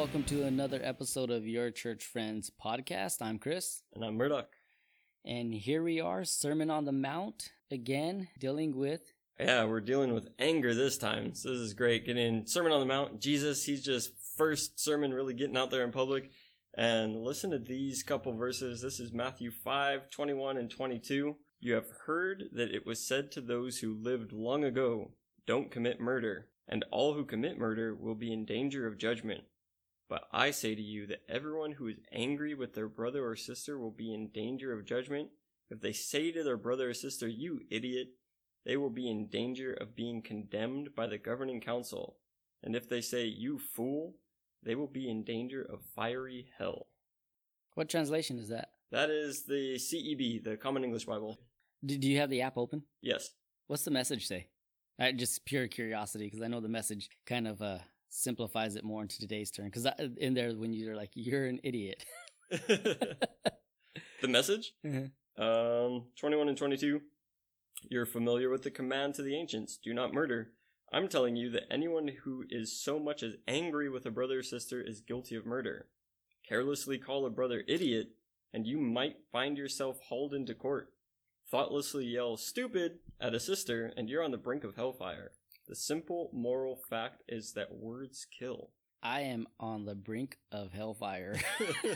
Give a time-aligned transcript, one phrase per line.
[0.00, 3.20] welcome to another episode of Your Church Friends podcast.
[3.20, 4.48] I'm Chris, And I'm Murdoch.
[5.26, 9.12] and here we are, Sermon on the Mount, again, dealing with.
[9.38, 11.34] Yeah, we're dealing with anger this time.
[11.34, 12.06] So this is great.
[12.06, 13.20] Getting Sermon on the Mount.
[13.20, 16.30] Jesus, he's just first sermon really getting out there in public.
[16.74, 18.80] And listen to these couple verses.
[18.80, 21.36] This is Matthew 5, 21 and 22.
[21.60, 25.10] You have heard that it was said to those who lived long ago,
[25.46, 29.42] don't commit murder, and all who commit murder will be in danger of judgment.
[30.10, 33.78] But I say to you that everyone who is angry with their brother or sister
[33.78, 35.28] will be in danger of judgment.
[35.70, 38.08] If they say to their brother or sister, you idiot,
[38.66, 42.16] they will be in danger of being condemned by the governing council.
[42.64, 44.16] And if they say, you fool,
[44.64, 46.88] they will be in danger of fiery hell.
[47.74, 48.70] What translation is that?
[48.90, 51.38] That is the CEB, the Common English Bible.
[51.86, 52.82] Do, do you have the app open?
[53.00, 53.30] Yes.
[53.68, 54.48] What's the message say?
[55.14, 57.78] Just pure curiosity, because I know the message kind of uh,
[58.10, 59.66] simplifies it more into today's term.
[59.66, 59.86] Because
[60.18, 62.04] in there, when you're like, you're an idiot.
[62.50, 63.16] the
[64.28, 64.74] message?
[64.84, 65.12] Mhm.
[65.38, 67.00] Um, 21 and 22.
[67.88, 70.52] You're familiar with the command to the ancients do not murder.
[70.92, 74.42] I'm telling you that anyone who is so much as angry with a brother or
[74.42, 75.86] sister is guilty of murder.
[76.46, 78.08] Carelessly call a brother idiot,
[78.52, 80.92] and you might find yourself hauled into court.
[81.48, 85.30] Thoughtlessly yell stupid at a sister, and you're on the brink of hellfire.
[85.70, 88.70] The simple moral fact is that words kill.
[89.04, 91.38] I am on the brink of hellfire.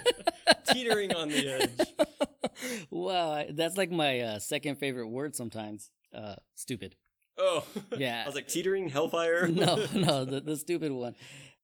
[0.69, 1.89] Teetering on the edge.
[2.91, 5.91] wow, I, that's like my uh, second favorite word sometimes.
[6.15, 6.95] Uh, stupid.
[7.37, 7.67] Oh,
[7.99, 8.23] Yeah.
[8.23, 9.49] I was like teetering hellfire.
[9.49, 11.17] no, no, the, the stupid one.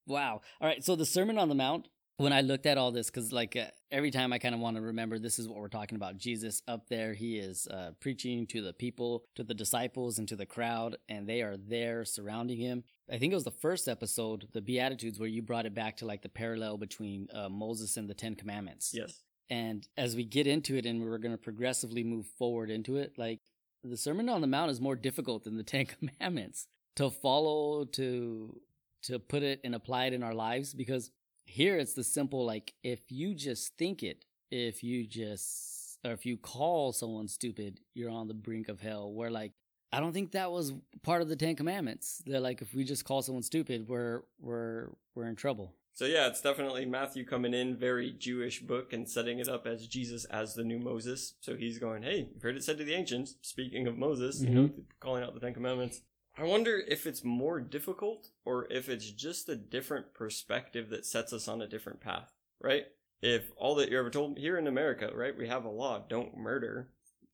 [0.04, 0.40] Wow.
[0.60, 0.82] All right.
[0.82, 1.86] So the Sermon on the Mount,
[2.20, 4.76] when I looked at all this, because like uh, every time I kind of want
[4.76, 6.18] to remember this is what we're talking about.
[6.18, 10.36] Jesus up there, he is uh, preaching to the people, to the disciples, and to
[10.36, 12.84] the crowd, and they are there surrounding him.
[13.10, 16.06] I think it was the first episode, the Beatitudes, where you brought it back to
[16.06, 18.92] like the parallel between uh, Moses and the Ten Commandments.
[18.94, 19.22] Yes.
[19.48, 23.14] And as we get into it and we're going to progressively move forward into it,
[23.16, 23.40] like
[23.82, 26.66] the Sermon on the Mount is more difficult than the Ten Commandments
[26.96, 28.60] to follow, to
[29.02, 31.10] to put it and apply it in our lives because
[31.50, 36.24] here it's the simple like if you just think it, if you just or if
[36.24, 39.12] you call someone stupid, you're on the brink of hell.
[39.12, 39.52] Where like
[39.92, 40.72] I don't think that was
[41.02, 42.22] part of the Ten Commandments.
[42.24, 45.74] They're like if we just call someone stupid, we're we're we're in trouble.
[45.92, 49.86] So yeah, it's definitely Matthew coming in, very Jewish book, and setting it up as
[49.86, 51.34] Jesus as the new Moses.
[51.40, 54.50] So he's going, "Hey, you've heard it said to the ancients." Speaking of Moses, you
[54.50, 54.80] know, mm-hmm.
[55.00, 56.00] calling out the Ten Commandments.
[56.38, 61.32] I wonder if it's more difficult or if it's just a different perspective that sets
[61.32, 62.86] us on a different path, right?
[63.20, 66.36] If all that you're ever told here in America, right, we have a law, don't
[66.38, 66.88] murder,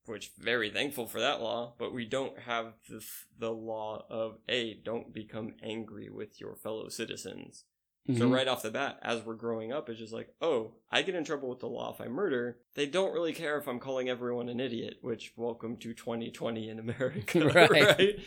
[0.07, 3.05] which very thankful for that law, but we don't have the
[3.39, 7.65] the law of a don't become angry with your fellow citizens.
[8.13, 8.33] So Mhm.
[8.33, 11.25] right off the bat, as we're growing up, it's just like, oh, I get in
[11.25, 12.59] trouble with the law if I murder.
[12.75, 16.79] They don't really care if I'm calling everyone an idiot, which welcome to 2020 in
[16.79, 17.41] America,
[17.71, 17.71] Right.
[17.71, 18.21] right?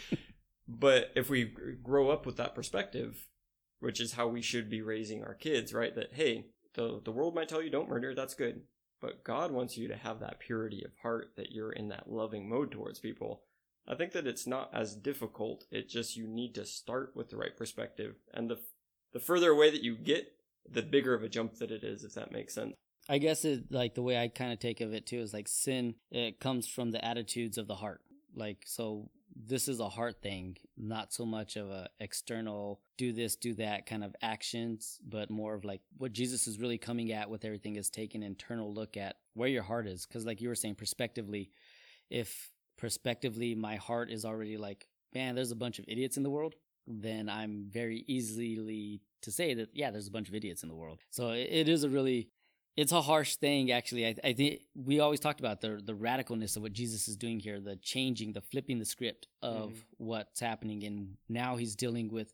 [0.69, 3.27] But if we grow up with that perspective,
[3.79, 5.95] which is how we should be raising our kids, right?
[5.95, 8.61] That hey, the the world might tell you don't murder, that's good,
[9.01, 12.47] but God wants you to have that purity of heart, that you're in that loving
[12.47, 13.41] mode towards people.
[13.87, 15.65] I think that it's not as difficult.
[15.71, 18.59] It just you need to start with the right perspective, and the
[19.11, 20.33] the further away that you get,
[20.69, 22.75] the bigger of a jump that it is, if that makes sense.
[23.07, 25.47] I guess it like the way I kind of take of it too is like
[25.47, 25.95] sin.
[26.11, 28.01] It comes from the attitudes of the heart.
[28.35, 29.09] Like so,
[29.47, 33.85] this is a heart thing, not so much of a external do this, do that
[33.85, 37.77] kind of actions, but more of like what Jesus is really coming at with everything
[37.77, 40.05] is taking an internal look at where your heart is.
[40.05, 41.51] Because like you were saying, prospectively,
[42.09, 46.29] if prospectively my heart is already like, man, there's a bunch of idiots in the
[46.29, 46.55] world,
[46.85, 50.75] then I'm very easily to say that yeah, there's a bunch of idiots in the
[50.75, 50.99] world.
[51.11, 52.29] So it is a really
[52.81, 54.51] it's a harsh thing actually I, I think
[54.89, 58.29] we always talked about the the radicalness of what jesus is doing here the changing
[58.37, 59.83] the flipping the script of Mhm.
[60.09, 60.97] what's happening and
[61.41, 62.29] now he's dealing with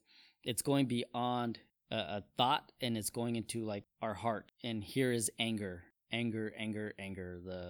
[0.51, 1.53] it's going beyond
[1.91, 5.75] a, a thought and it's going into like our heart and here is anger
[6.21, 7.63] anger anger anger the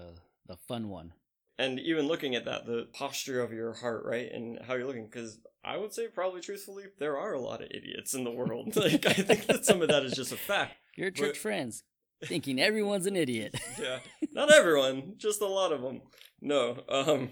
[0.51, 1.09] the fun one
[1.57, 5.07] And even looking at that, the posture of your heart, right, and how you're looking,
[5.09, 5.31] because
[5.63, 8.75] I would say probably truthfully, there are a lot of idiots in the world.
[8.87, 10.73] like I think that some of that is just a fact.
[11.01, 11.73] your church But- friends
[12.23, 13.99] thinking everyone's an idiot Yeah,
[14.31, 16.01] not everyone, just a lot of them.
[16.41, 17.29] No, um,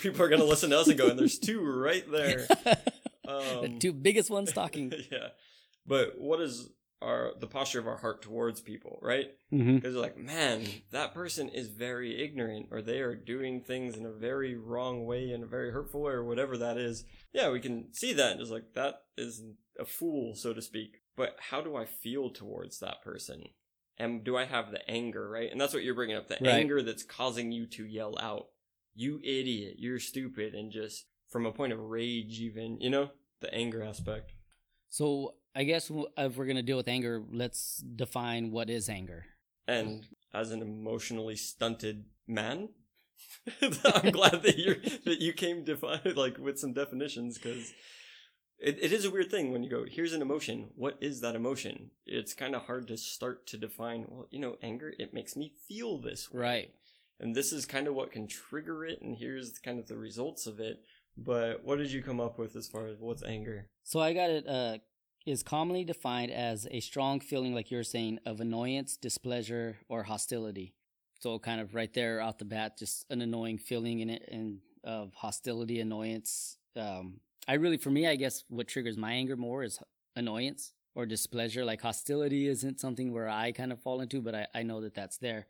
[0.00, 2.46] people are gonna listen to us and go, and there's two right there.
[3.24, 5.28] the Um, two biggest ones talking yeah,
[5.86, 6.68] but what is
[7.02, 9.28] our the posture of our heart towards people, right?
[9.52, 9.76] mm-hmm.
[9.76, 14.12] Because like, man, that person is very ignorant, or they are doing things in a
[14.12, 17.04] very wrong way, in a very hurtful way, or whatever that is.
[17.32, 19.42] Yeah, we can see that, and just like that is
[19.78, 20.96] a fool, so to speak.
[21.16, 23.44] but how do I feel towards that person?
[24.00, 25.50] And do I have the anger, right?
[25.52, 26.54] And that's what you're bringing up the Right.
[26.54, 28.48] anger that's causing you to yell out,
[28.94, 33.10] you idiot, you're stupid, and just from a point of rage, even, you know,
[33.40, 34.32] the anger aspect.
[34.88, 39.26] So I guess if we're gonna deal with anger, let's define what is anger.
[39.68, 42.70] And as an emotionally stunted man,
[43.62, 44.74] I'm glad that you
[45.04, 47.72] that you came defined like with some definitions because
[48.60, 51.34] it, it is a weird thing when you go here's an emotion what is that
[51.34, 55.36] emotion it's kind of hard to start to define well you know anger it makes
[55.36, 56.70] me feel this way Right.
[57.18, 60.46] and this is kind of what can trigger it and here's kind of the results
[60.46, 60.80] of it
[61.16, 64.30] but what did you come up with as far as what's anger So I got
[64.30, 64.46] it.
[64.46, 64.78] Uh,
[65.26, 70.72] is commonly defined as a strong feeling, like you're saying, of annoyance, displeasure, or hostility.
[71.20, 74.60] So kind of right there out the bat, just an annoying feeling in it, and
[74.82, 76.56] of hostility, annoyance.
[76.74, 79.78] Um, I really, for me, I guess what triggers my anger more is
[80.16, 81.64] annoyance or displeasure.
[81.64, 84.94] Like hostility isn't something where I kind of fall into, but I, I know that
[84.94, 85.46] that's there.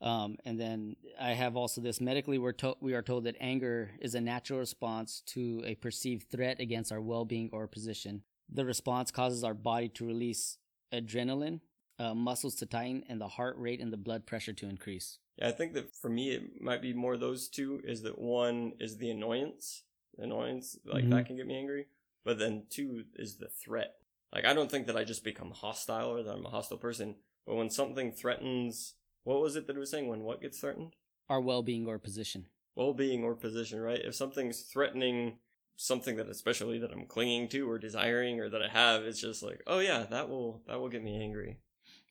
[0.00, 3.90] Um, and then I have also this medically, we're to- we are told that anger
[4.00, 8.22] is a natural response to a perceived threat against our well being or position.
[8.52, 10.56] The response causes our body to release
[10.92, 11.60] adrenaline,
[11.98, 15.18] uh, muscles to tighten, and the heart rate and the blood pressure to increase.
[15.36, 18.72] yeah i think that for me it might be more those two is that one
[18.80, 19.84] is the annoyance
[20.18, 21.10] annoyance like Mhm.
[21.10, 21.86] that can get me angry
[22.24, 23.96] but then two is the threat
[24.32, 27.16] like i don't think that i just become hostile or that i'm a hostile person
[27.46, 30.94] but when something threatens what was it that it was saying when what gets threatened
[31.28, 32.46] Our well being or position.
[32.76, 35.38] well-being or position right if something's threatening
[35.76, 39.42] something that especially that i'm clinging to or desiring or that i have it's just
[39.42, 41.58] like oh yeah that will that will get me angry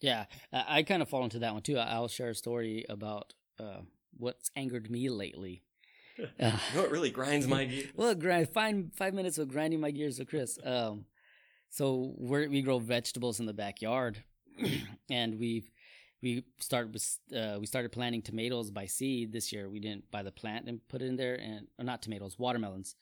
[0.02, 1.78] Yeah, I, I kind of fall into that one too.
[1.78, 3.82] I, I'll share a story about uh,
[4.18, 5.62] what's angered me lately.
[6.20, 9.80] Uh, you know what really grinds my gears well, grind five five minutes of grinding
[9.80, 10.58] my gears with Chris.
[10.64, 11.06] Um,
[11.70, 14.24] so we we grow vegetables in the backyard,
[15.10, 15.70] and we've
[16.22, 19.70] we started with uh, we started planting tomatoes by seed this year.
[19.70, 22.96] We didn't buy the plant and put it in there, and or not tomatoes, watermelons,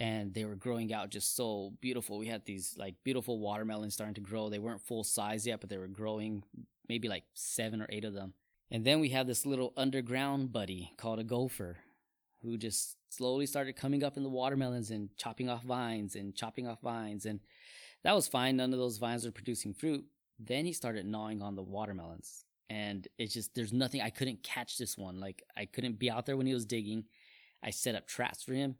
[0.00, 2.18] and they were growing out just so beautiful.
[2.18, 4.48] We had these like beautiful watermelons starting to grow.
[4.48, 6.42] They weren't full size yet, but they were growing,
[6.88, 8.34] maybe like seven or eight of them.
[8.70, 11.78] And then we have this little underground buddy called a gopher
[12.46, 16.66] who just slowly started coming up in the watermelons and chopping off vines and chopping
[16.66, 17.26] off vines.
[17.26, 17.40] And
[18.04, 18.56] that was fine.
[18.56, 20.04] None of those vines were producing fruit.
[20.38, 22.44] Then he started gnawing on the watermelons.
[22.68, 25.20] And it's just, there's nothing, I couldn't catch this one.
[25.20, 27.04] Like, I couldn't be out there when he was digging.
[27.62, 28.76] I set up traps for him.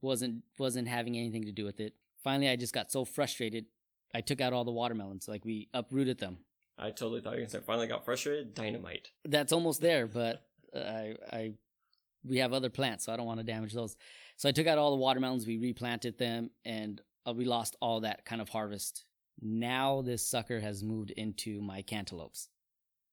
[0.00, 1.94] Wasn't, wasn't having anything to do with it.
[2.22, 3.66] Finally, I just got so frustrated.
[4.14, 5.28] I took out all the watermelons.
[5.28, 6.38] Like, we uprooted them.
[6.78, 10.44] i totally thought you were gonna say finally got frustrated dynamite that's almost there, but
[10.74, 11.52] uh, I, I,
[12.24, 13.96] we have other plants, so I don't want to damage those.
[14.36, 18.00] So I took out all the watermelons, we replanted them, and uh, we lost all
[18.00, 19.04] that kind of harvest.
[19.40, 22.48] Now this sucker has moved into my cantaloupes,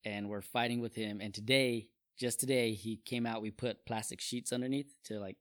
[0.06, 1.22] and we're fighting with him.
[1.22, 3.42] And today, just today, he came out.
[3.42, 5.38] We put plastic sheets underneath to like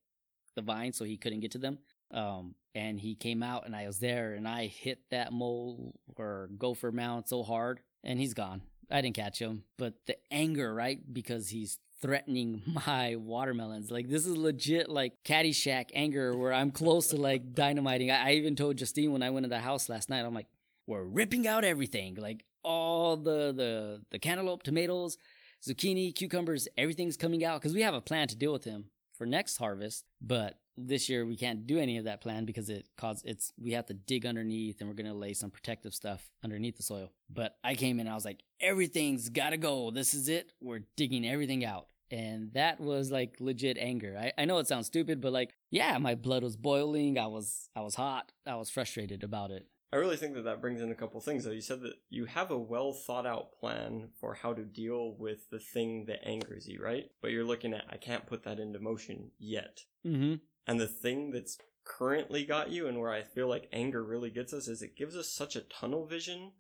[0.55, 1.79] the vine, so he couldn't get to them.
[2.13, 6.51] Um, and he came out, and I was there, and I hit that mole or
[6.59, 8.63] gopher mound so hard, and he's gone.
[8.91, 11.01] I didn't catch him, but the anger, right?
[11.13, 13.91] Because he's threatening my watermelons.
[13.91, 18.11] Like this is legit like Caddyshack anger where I'm close to like dynamiting.
[18.11, 20.49] I, I even told Justine when I went in the house last night, I'm like,
[20.87, 22.15] we're ripping out everything.
[22.15, 25.19] Like all the the the cantaloupe, tomatoes,
[25.67, 28.87] zucchini, cucumbers, everything's coming out because we have a plan to deal with him
[29.17, 30.05] for next harvest.
[30.21, 33.73] But this year we can't do any of that plan because it cause it's we
[33.73, 37.13] have to dig underneath and we're gonna lay some protective stuff underneath the soil.
[37.31, 39.91] But I came in I was like, everything's gotta go.
[39.91, 40.53] This is it.
[40.61, 41.87] We're digging everything out.
[42.11, 44.17] And that was like legit anger.
[44.19, 47.19] I, I know it sounds stupid, but like, yeah, my blood was boiling.
[47.19, 48.33] I was I was hot.
[48.47, 49.67] I was frustrated about it.
[49.93, 51.53] I really think that that brings in a couple things though.
[51.53, 55.49] You said that you have a well thought out plan for how to deal with
[55.51, 57.05] the thing that angers you, right?
[57.23, 59.81] But you're looking at, I can't put that into motion yet.
[60.05, 60.35] Mm-hmm.
[60.67, 64.53] And the thing that's currently got you and where I feel like anger really gets
[64.53, 66.53] us is it gives us such a tunnel vision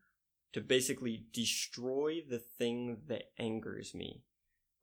[0.53, 4.23] to basically destroy the thing that angers me,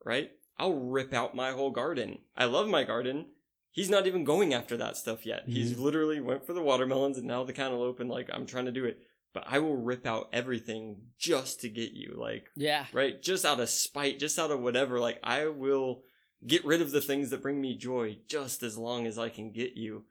[0.06, 0.32] right?
[0.60, 2.20] I'll rip out my whole garden.
[2.38, 3.28] I love my garden.
[3.74, 5.44] He's not even going after that stuff yet.
[5.48, 8.72] He's literally went for the watermelons and now the cantaloupe and like I'm trying to
[8.72, 9.00] do it.
[9.34, 12.16] But I will rip out everything just to get you.
[12.18, 12.86] Like Yeah.
[12.94, 13.22] right?
[13.22, 15.00] Just out of spite, just out of whatever.
[15.00, 16.04] Like, I will
[16.46, 19.52] get rid of the things that bring me joy just as long as I can
[19.52, 20.04] get you.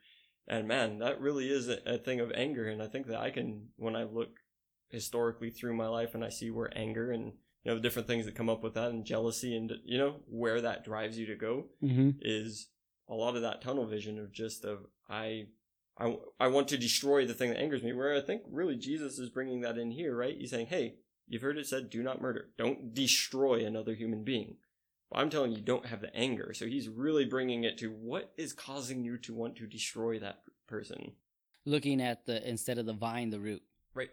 [0.49, 2.67] And man, that really is a, a thing of anger.
[2.67, 4.31] And I think that I can, when I look
[4.89, 7.27] historically through my life and I see where anger and,
[7.63, 10.17] you know, the different things that come up with that and jealousy and, you know,
[10.27, 12.11] where that drives you to go Mm-hmm.
[12.21, 12.69] is
[13.13, 15.47] a lot of that tunnel vision of just of, I
[15.99, 17.93] I, I want to destroy the thing that angers me.
[17.93, 20.35] Where I think really Jesus is bringing that in here, right?
[20.37, 20.95] He's saying, hey,
[21.29, 22.49] you've heard it said, do not murder.
[22.57, 24.57] Don't destroy another human being.
[25.11, 26.55] Well, I'm telling you, don't have the anger.
[26.55, 30.41] So he's really bringing it to what is causing you to want to destroy that
[30.67, 31.13] person.
[31.67, 33.63] Looking at the, instead of the vine, the root.
[33.95, 34.11] Right.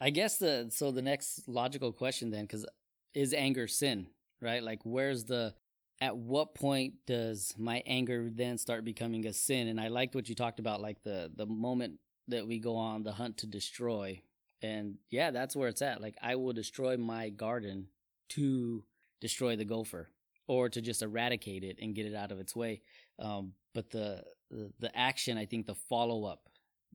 [0.00, 2.66] I guess the, so the next logical question then, because
[3.14, 4.08] is anger sin,
[4.42, 4.62] right?
[4.62, 5.54] Like, where's the,
[6.00, 9.68] at what point does my anger then start becoming a sin?
[9.68, 13.02] And I liked what you talked about, like the the moment that we go on
[13.02, 14.22] the hunt to destroy.
[14.62, 16.00] And yeah, that's where it's at.
[16.00, 17.88] Like I will destroy my garden
[18.30, 18.84] to
[19.20, 20.10] destroy the gopher
[20.46, 22.82] or to just eradicate it and get it out of its way.
[23.18, 26.48] Um, but the, the the action, I think the follow up,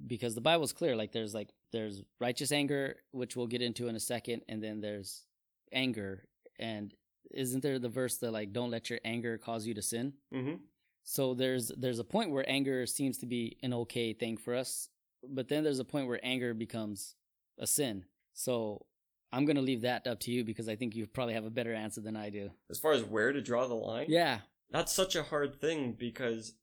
[0.07, 0.95] because the Bible's clear.
[0.95, 4.81] Like there's like there's righteous anger, which we'll get into in a second, and then
[4.81, 5.25] there's
[5.71, 6.27] anger
[6.59, 6.93] and
[7.31, 10.55] isn't there the verse that like don't let your anger cause you to sin Mm-hmm.
[11.03, 14.89] so there's there's a point where anger seems to be an okay thing for us
[15.27, 17.15] but then there's a point where anger becomes
[17.57, 18.05] a sin.
[18.33, 18.85] So
[19.31, 21.49] i'm going to leave that up to you because i think you probably have a
[21.49, 22.51] better answer than i do.
[22.69, 24.39] As far as where to draw the line, yeah.
[24.71, 26.53] That's such a hard thing because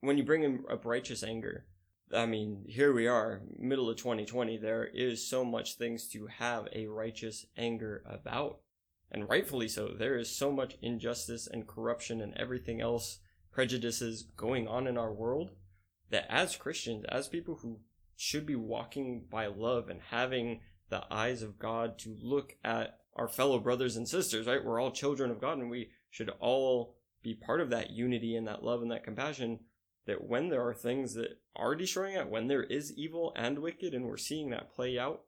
[0.00, 1.64] when you bring in up righteous anger,
[2.12, 6.68] I mean, here we are, middle of 2020, there is so much things to have
[6.72, 8.58] a righteous anger about.
[9.14, 9.94] And rightfully so.
[9.96, 13.20] There is so much injustice and corruption and everything else,
[13.52, 15.52] prejudices going on in our world
[16.10, 17.78] that as Christians, as people who
[18.16, 23.28] should be walking by love and having the eyes of God to look at our
[23.28, 24.64] fellow brothers and sisters, right?
[24.64, 28.48] We're all children of God and we should all be part of that unity and
[28.48, 29.60] that love and that compassion
[30.06, 33.94] that when there are things that are destroying it, when there is evil and wicked
[33.94, 35.22] and we're seeing that play out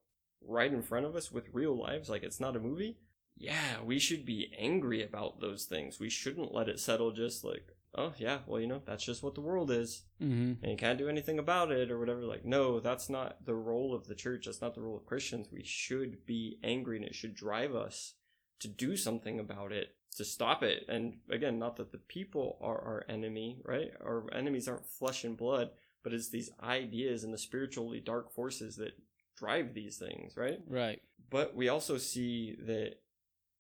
[0.44, 2.98] right in front of us with real lives, like it's not a movie,
[3.36, 6.00] yeah, we should be angry about those things.
[6.00, 9.34] We shouldn't let it settle just like, oh yeah, well, you know, that's just what
[9.34, 10.62] the world is mm-hmm.
[10.62, 12.22] and you can't do anything about it or whatever.
[12.22, 14.46] Like, no, that's not the role of the church.
[14.46, 15.48] That's not the role of Christians.
[15.50, 18.14] We should be angry and it should drive us
[18.60, 20.84] to do something about it, to stop it.
[20.88, 23.90] And again, not that the people are our enemy, right?
[24.00, 25.70] Our enemies aren't flesh and blood,
[26.02, 28.98] but it's these ideas and the spiritually dark forces that
[29.36, 30.60] drive these things, right?
[30.68, 32.94] right But we also see that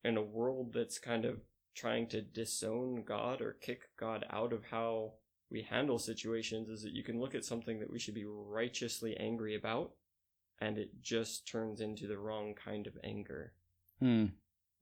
[0.04, 1.40] in a world that's kind of
[1.74, 5.12] trying to disown God or kick God out of how
[5.50, 9.16] we handle situations, is that you can look at something that we should be righteously
[9.16, 9.92] angry about,
[10.60, 13.52] and it just turns into the wrong kind of anger,
[14.00, 14.26] hmm.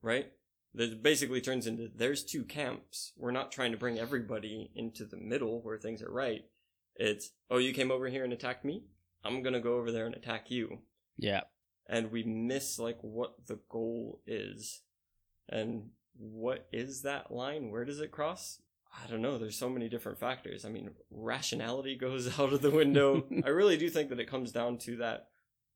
[0.01, 0.31] right?
[0.73, 3.13] That basically turns into there's two camps.
[3.15, 6.45] We're not trying to bring everybody into the middle where things are right.
[6.95, 8.83] It's, oh, you came over here and attacked me?
[9.23, 10.79] I'm gonna go over there and attack you
[11.17, 11.41] yeah
[11.87, 14.81] and we miss like what the goal is
[15.49, 17.71] and what is that line?
[17.71, 18.61] Where does it cross?
[19.03, 19.37] I don't know.
[19.37, 20.65] There's so many different factors.
[20.65, 23.25] I mean rationality goes out of the window.
[23.43, 25.27] I really do think that it comes down to that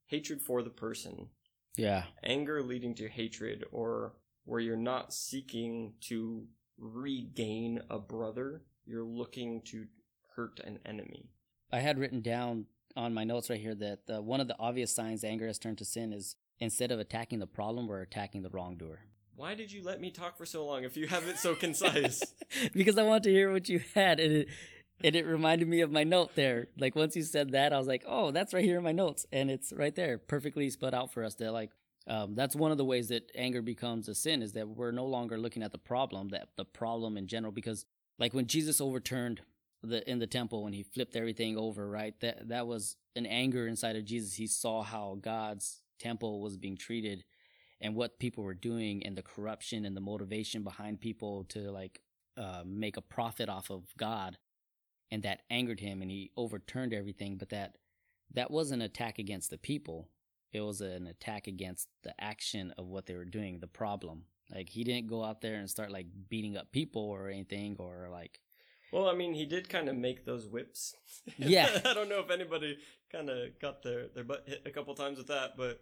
[0.06, 1.28] hatred for the person.
[1.76, 2.04] Yeah.
[2.24, 6.46] Anger leading to hatred or where you're not seeking to
[6.78, 9.86] regain a brother you're looking to
[10.34, 11.30] hurt an enemy.
[11.72, 14.94] I had written down on my notes right here that uh, one of the obvious
[14.94, 18.50] signs anger has turned to sin is instead of attacking the problem, we're attacking the
[18.50, 19.00] wrongdoer.
[19.36, 22.22] Why did you let me talk for so long if you have it so concise
[22.74, 24.48] because I want to hear what you had, and it
[25.02, 26.68] and it reminded me of my note there.
[26.78, 29.26] Like once you said that, I was like, oh, that's right here in my notes,
[29.32, 31.34] and it's right there, perfectly spelled out for us.
[31.36, 31.70] That like.
[32.06, 35.04] Um, that's one of the ways that anger becomes a sin is that we're no
[35.04, 37.84] longer looking at the problem, that the problem in general, because
[38.18, 39.42] like when Jesus overturned
[39.82, 42.14] the in the temple when he flipped everything over, right?
[42.20, 44.34] That that was an anger inside of Jesus.
[44.34, 47.24] He saw how God's temple was being treated
[47.80, 52.00] and what people were doing and the corruption and the motivation behind people to like
[52.36, 54.38] uh, make a profit off of God.
[55.10, 57.36] And that angered him and he overturned everything.
[57.36, 57.76] But that
[58.34, 60.08] that wasn't an attack against the people.
[60.52, 64.24] It was an attack against the action of what they were doing, the problem.
[64.54, 68.08] Like he didn't go out there and start like beating up people or anything or
[68.10, 68.40] like
[68.92, 70.94] Well, I mean, he did kind of make those whips.
[71.38, 71.80] Yeah.
[71.84, 72.78] I don't know if anybody
[73.10, 75.80] kind of got their, their butt hit a couple times with that, but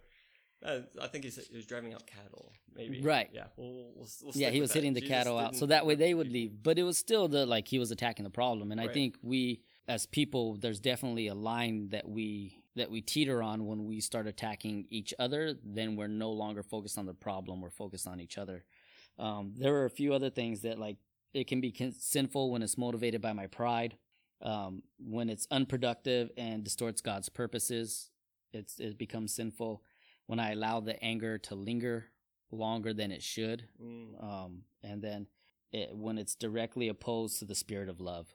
[0.65, 3.01] uh, I think he, he was driving out cattle, maybe.
[3.01, 3.31] Right.
[3.33, 3.45] Yeah.
[3.57, 4.79] We'll, we'll, we'll yeah, he was that.
[4.79, 6.63] hitting the Jesus cattle out, so that way they would leave.
[6.63, 9.63] But it was still the like he was attacking the problem, and I think we
[9.87, 14.27] as people, there's definitely a line that we that we teeter on when we start
[14.27, 15.55] attacking each other.
[15.65, 18.65] Then we're no longer focused on the problem; we're focused on each other.
[19.19, 20.97] Um, there are a few other things that like
[21.35, 23.97] it can be con- sinful when it's motivated by my pride,
[24.43, 28.11] um, when it's unproductive and distorts God's purposes.
[28.53, 29.83] It's it becomes sinful
[30.29, 32.07] when I allow the anger to linger
[32.53, 34.23] longer than it should Mm.
[34.23, 35.27] um, and then
[35.73, 38.35] it, when it's directly opposed to the spirit of love.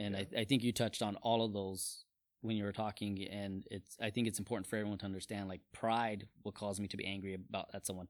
[0.00, 2.04] And I, I think you touched on all of those
[2.40, 5.60] when you were talking, and it's I think it's important for everyone to understand like
[5.72, 8.08] pride will cause me to be angry about at someone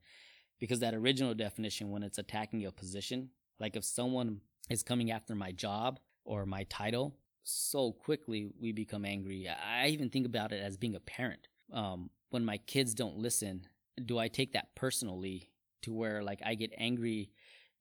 [0.59, 3.31] because that original definition when it's attacking a position,
[3.61, 4.41] like if someone
[4.71, 9.49] is coming after my job or my title, so quickly we become angry.
[9.49, 11.49] I even think about it as being a parent.
[11.73, 13.67] Um, when my kids don't listen,
[14.05, 15.51] do I take that personally
[15.83, 17.31] to where like I get angry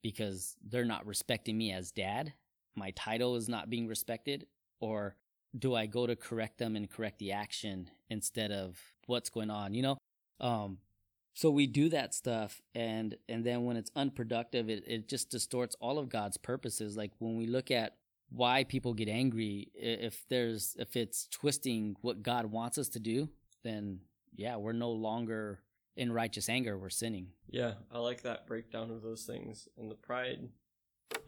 [0.02, 2.32] because they're not respecting me as dad?
[2.74, 4.46] My title is not being respected,
[4.80, 5.16] or
[5.58, 9.74] do I go to correct them and correct the action instead of what's going on?
[9.74, 9.98] You know,
[10.40, 10.78] um,
[11.34, 15.76] so we do that stuff, and and then when it's unproductive, it it just distorts
[15.80, 16.96] all of God's purposes.
[16.96, 17.96] Like when we look at
[18.30, 23.28] why people get angry, if there's if it's twisting what God wants us to do,
[23.62, 24.00] then
[24.34, 25.60] yeah, we're no longer
[25.96, 27.28] in righteous anger, we're sinning.
[27.48, 30.48] Yeah, I like that breakdown of those things and the pride.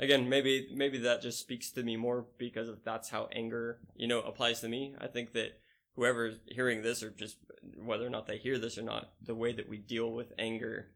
[0.01, 4.09] Again maybe maybe that just speaks to me more because of that's how anger you
[4.09, 4.95] know applies to me.
[4.99, 5.59] I think that
[5.95, 7.37] whoever's hearing this or just
[7.77, 10.89] whether or not they hear this or not the way that we deal with anger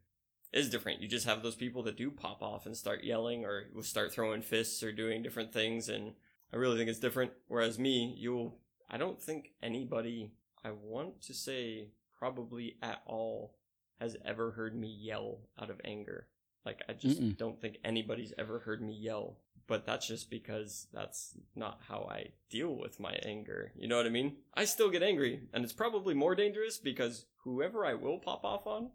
[0.53, 1.03] is different.
[1.03, 4.41] You just have those people that do pop off and start yelling or start throwing
[4.41, 6.13] fists or doing different things and
[6.53, 7.33] i really think it's different.
[7.49, 8.57] Whereas me you'll
[8.91, 10.33] i don't think anybody
[10.65, 13.55] i want to say probably at all
[14.01, 16.29] has ever heard me yell out of anger
[16.69, 17.37] like I just Mm-mm.
[17.37, 19.39] don't think anybody's ever heard me yell.
[19.67, 23.73] But that's just because that's not how I deal with my anger.
[23.75, 24.37] You know what I mean?
[24.55, 28.67] I still get angry, and it's probably more dangerous because whoever I will pop off
[28.67, 28.91] on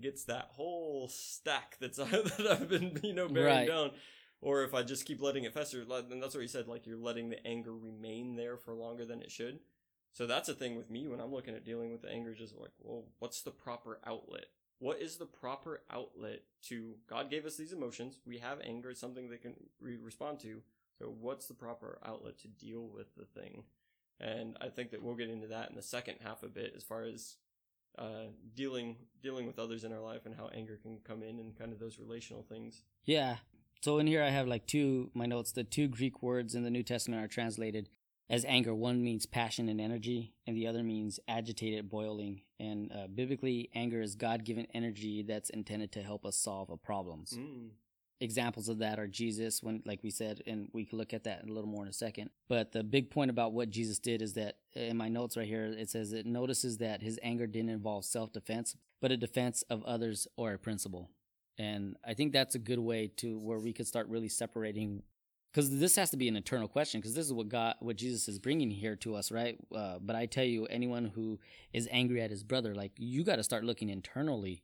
[0.00, 3.68] gets that whole stack that's that I've been, you know, bearing right.
[3.68, 3.90] down.
[4.40, 6.96] Or if I just keep letting it fester, and that's what he said, like you're
[6.96, 9.58] letting the anger remain there for longer than it should.
[10.12, 12.56] So that's a thing with me when I'm looking at dealing with the anger, just
[12.58, 14.46] like, well, what's the proper outlet?
[14.80, 18.18] what is the proper outlet to God gave us these emotions.
[18.26, 20.62] We have anger, it's something that can respond to.
[20.98, 23.64] So what's the proper outlet to deal with the thing?
[24.20, 26.82] And I think that we'll get into that in the second half a bit as
[26.82, 27.36] far as
[27.98, 31.58] uh, dealing dealing with others in our life and how anger can come in and
[31.58, 32.82] kind of those relational things.
[33.04, 33.36] Yeah.
[33.80, 35.52] So in here I have like two my notes.
[35.52, 37.88] The two Greek words in the New Testament are translated
[38.30, 38.74] as anger.
[38.74, 42.42] One means passion and energy, and the other means agitated, boiling.
[42.60, 47.34] And uh, biblically, anger is God given energy that's intended to help us solve problems.
[47.38, 47.70] Mm.
[48.20, 51.44] Examples of that are Jesus, when, like we said, and we can look at that
[51.44, 52.30] a little more in a second.
[52.48, 55.66] But the big point about what Jesus did is that in my notes right here,
[55.66, 59.84] it says it notices that his anger didn't involve self defense, but a defense of
[59.84, 61.10] others or a principle.
[61.58, 65.02] And I think that's a good way to where we could start really separating
[65.52, 68.28] because this has to be an eternal question because this is what god what jesus
[68.28, 69.58] is bringing here to us right?
[69.74, 71.38] Uh, but i tell you anyone who
[71.72, 74.62] is angry at his brother like you got to start looking internally.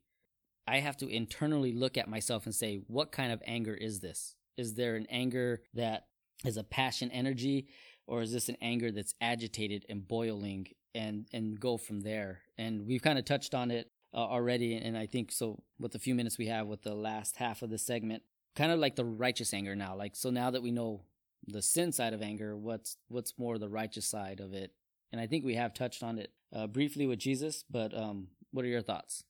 [0.66, 4.34] I have to internally look at myself and say what kind of anger is this?
[4.56, 6.06] Is there an anger that
[6.42, 7.68] is a passion energy
[8.06, 12.40] or is this an anger that's agitated and boiling and and go from there?
[12.56, 15.98] And we've kind of touched on it uh, already and i think so with the
[15.98, 18.22] few minutes we have with the last half of the segment
[18.54, 19.96] kind of like the righteous anger now.
[19.96, 21.02] Like so now that we know
[21.46, 24.72] the sin side of anger, what's what's more the righteous side of it?
[25.12, 28.64] And I think we have touched on it uh, briefly with Jesus, but um, what
[28.64, 29.24] are your thoughts?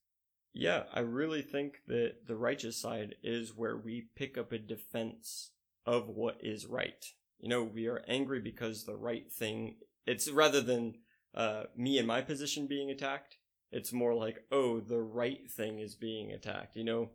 [0.55, 5.51] Yeah, I really think that the righteous side is where we pick up a defense
[5.85, 7.05] of what is right.
[7.41, 9.77] You know, we are angry because the right thing.
[10.07, 10.95] It's rather than
[11.35, 13.37] uh, me and my position being attacked.
[13.73, 16.77] It's more like, oh, the right thing is being attacked.
[16.77, 17.11] You know,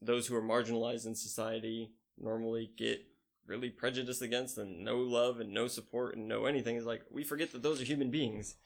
[0.00, 3.00] those who are marginalized in society normally get
[3.46, 6.76] really prejudiced against and no love and no support and no anything.
[6.76, 8.56] Is like we forget that those are human beings.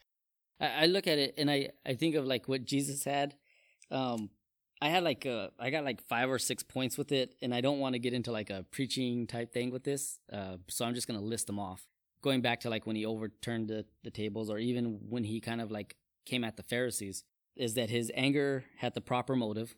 [0.61, 3.35] I, look at it and i i think of like what jesus had.
[3.91, 4.31] Um
[4.81, 7.61] i had like uh i got like five or six points with it and i
[7.61, 10.95] don't want to get into like a preaching type thing with this uh so i'm
[10.95, 11.87] just gonna list them off.
[12.23, 15.61] Going back to like when he overturned the, the tables or even when he kind
[15.61, 17.25] of like came at the pharisees
[17.57, 19.75] is that his anger had the proper motive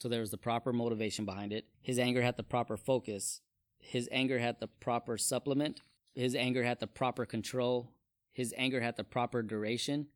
[0.00, 1.66] so there was the proper motivation behind it.
[1.82, 3.42] His anger had the proper focus.
[3.78, 5.82] His anger had the proper supplement.
[6.14, 7.92] His anger had the proper control.
[8.32, 10.06] His anger had the proper duration.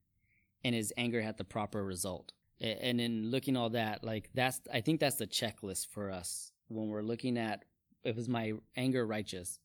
[0.64, 2.32] And his anger had the proper result.
[2.60, 6.88] And in looking all that, like that's, I think that's the checklist for us when
[6.88, 7.66] we're looking at,
[8.04, 9.58] if is my anger righteous?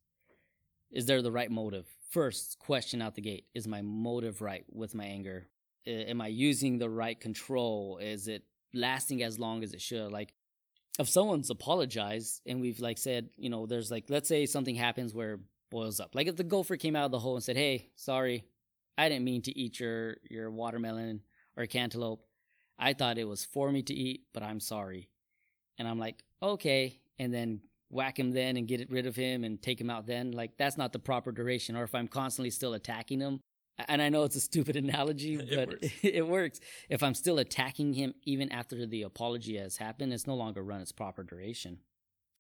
[0.92, 1.86] Is there the right motive?
[2.10, 5.48] First question out the gate, is my motive right with my anger?
[5.88, 8.00] Am I using the right control?
[8.02, 10.12] Is it lasting as long as it should.
[10.12, 10.34] Like
[11.00, 15.14] if someone's apologized and we've like said, you know, there's like let's say something happens
[15.14, 16.16] where boils up.
[16.16, 18.46] Like if the gopher came out of the hole and said, "Hey, sorry,
[18.98, 21.22] I didn't mean to eat your your watermelon
[21.56, 22.26] or cantaloupe.
[22.78, 25.10] I thought it was for me to eat, but I'm sorry."
[25.78, 29.62] And I'm like, "Okay." And then whack him then and get rid of him and
[29.62, 30.32] take him out then.
[30.32, 31.76] Like that's not the proper duration.
[31.76, 33.42] Or if I'm constantly still attacking him,
[33.88, 35.88] and I know it's a stupid analogy, It but works.
[36.04, 36.60] it works.
[36.90, 40.82] If I'm still attacking him even after the apology has happened, it's no longer run
[40.82, 41.80] its proper duration.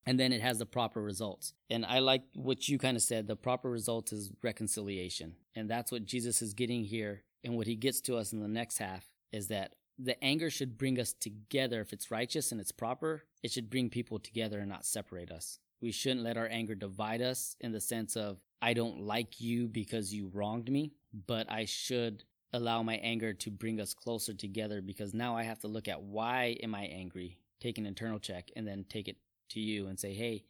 [0.05, 1.53] And then it has the proper results.
[1.69, 3.27] And I like what you kind of said.
[3.27, 5.35] The proper result is reconciliation.
[5.55, 7.23] And that's what Jesus is getting here.
[7.43, 10.77] And what he gets to us in the next half is that the anger should
[10.77, 11.81] bring us together.
[11.81, 15.59] If it's righteous and it's proper, it should bring people together and not separate us.
[15.81, 19.67] We shouldn't let our anger divide us in the sense of, I don't like you
[19.67, 24.81] because you wronged me, but I should allow my anger to bring us closer together
[24.81, 28.49] because now I have to look at why am I angry, take an internal check,
[28.55, 29.17] and then take it
[29.49, 30.45] to you and say, hey,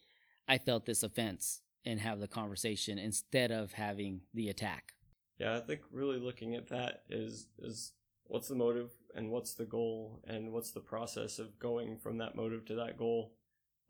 [0.48, 4.94] I felt this offense and have the conversation instead of having the attack.
[5.38, 7.94] Yeah, I think really looking at that is is
[8.26, 12.36] what's the motive and what's the goal and what's the process of going from that
[12.36, 13.34] motive to that goal.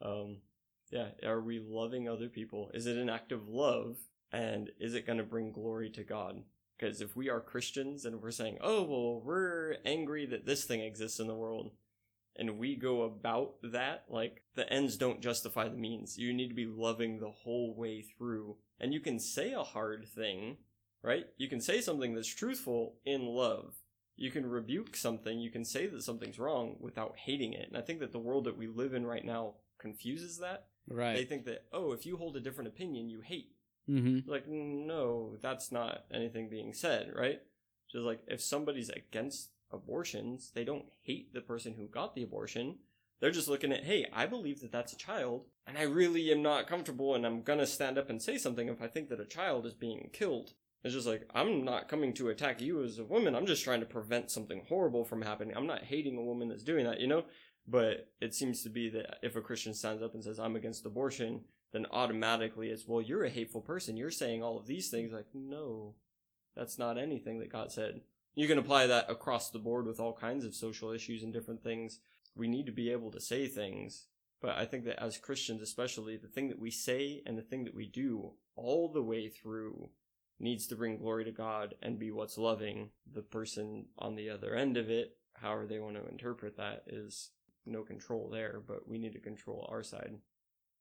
[0.01, 0.37] Um,
[0.91, 2.71] yeah, are we loving other people?
[2.73, 3.97] Is it an act of love
[4.31, 6.43] and is it going to bring glory to God?
[6.79, 10.79] Because if we are Christians and we're saying, oh, well, we're angry that this thing
[10.81, 11.71] exists in the world,
[12.37, 16.17] and we go about that, like, the ends don't justify the means.
[16.17, 18.55] You need to be loving the whole way through.
[18.79, 20.57] And you can say a hard thing,
[21.03, 21.25] right?
[21.37, 23.73] You can say something that's truthful in love.
[24.15, 27.67] You can rebuke something, you can say that something's wrong without hating it.
[27.67, 30.67] And I think that the world that we live in right now confuses that.
[30.87, 31.15] Right.
[31.15, 33.51] They think that, oh, if you hold a different opinion, you hate.
[33.89, 34.29] Mm-hmm.
[34.29, 37.41] Like, no, that's not anything being said, right?
[37.91, 42.77] Just like if somebody's against abortions, they don't hate the person who got the abortion.
[43.19, 46.41] They're just looking at, hey, I believe that that's a child, and I really am
[46.41, 49.25] not comfortable, and I'm gonna stand up and say something if I think that a
[49.25, 50.53] child is being killed.
[50.83, 53.81] It's just like, I'm not coming to attack you as a woman, I'm just trying
[53.81, 55.57] to prevent something horrible from happening.
[55.57, 57.25] I'm not hating a woman that's doing that, you know?
[57.67, 60.85] But it seems to be that if a Christian stands up and says, I'm against
[60.85, 63.97] abortion, then automatically it's, well, you're a hateful person.
[63.97, 65.11] You're saying all of these things.
[65.11, 65.95] Like, no,
[66.55, 68.01] that's not anything that God said.
[68.35, 71.63] You can apply that across the board with all kinds of social issues and different
[71.63, 71.99] things.
[72.35, 74.07] We need to be able to say things.
[74.41, 77.65] But I think that as Christians, especially, the thing that we say and the thing
[77.65, 79.89] that we do all the way through
[80.39, 82.91] needs to bring glory to God and be what's loving.
[83.13, 87.31] The person on the other end of it, however they want to interpret that, is
[87.65, 90.15] no control there, but we need to control our side.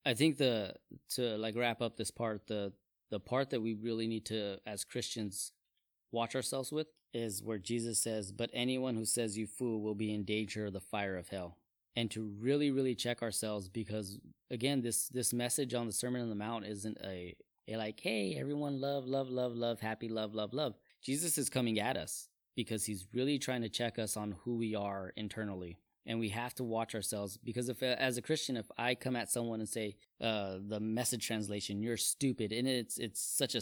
[0.08, 0.74] I think the
[1.16, 2.72] to like wrap up this part, the
[3.10, 5.52] the part that we really need to as Christians
[6.12, 10.14] watch ourselves with is where Jesus says, "But anyone who says you fool will be
[10.14, 11.58] in danger of the fire of hell."
[11.94, 14.18] And to really really check ourselves because
[14.50, 17.36] again this this message on the Sermon on the Mount isn't a,
[17.68, 21.78] a like, "Hey, everyone love love love love happy love love love." Jesus is coming
[21.78, 25.76] at us because he's really trying to check us on who we are internally
[26.08, 29.30] and we have to watch ourselves because if as a christian if i come at
[29.30, 33.60] someone and say uh, the message translation you're stupid and it's it's such a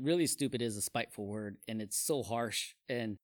[0.00, 3.16] really stupid is a spiteful word and it's so harsh and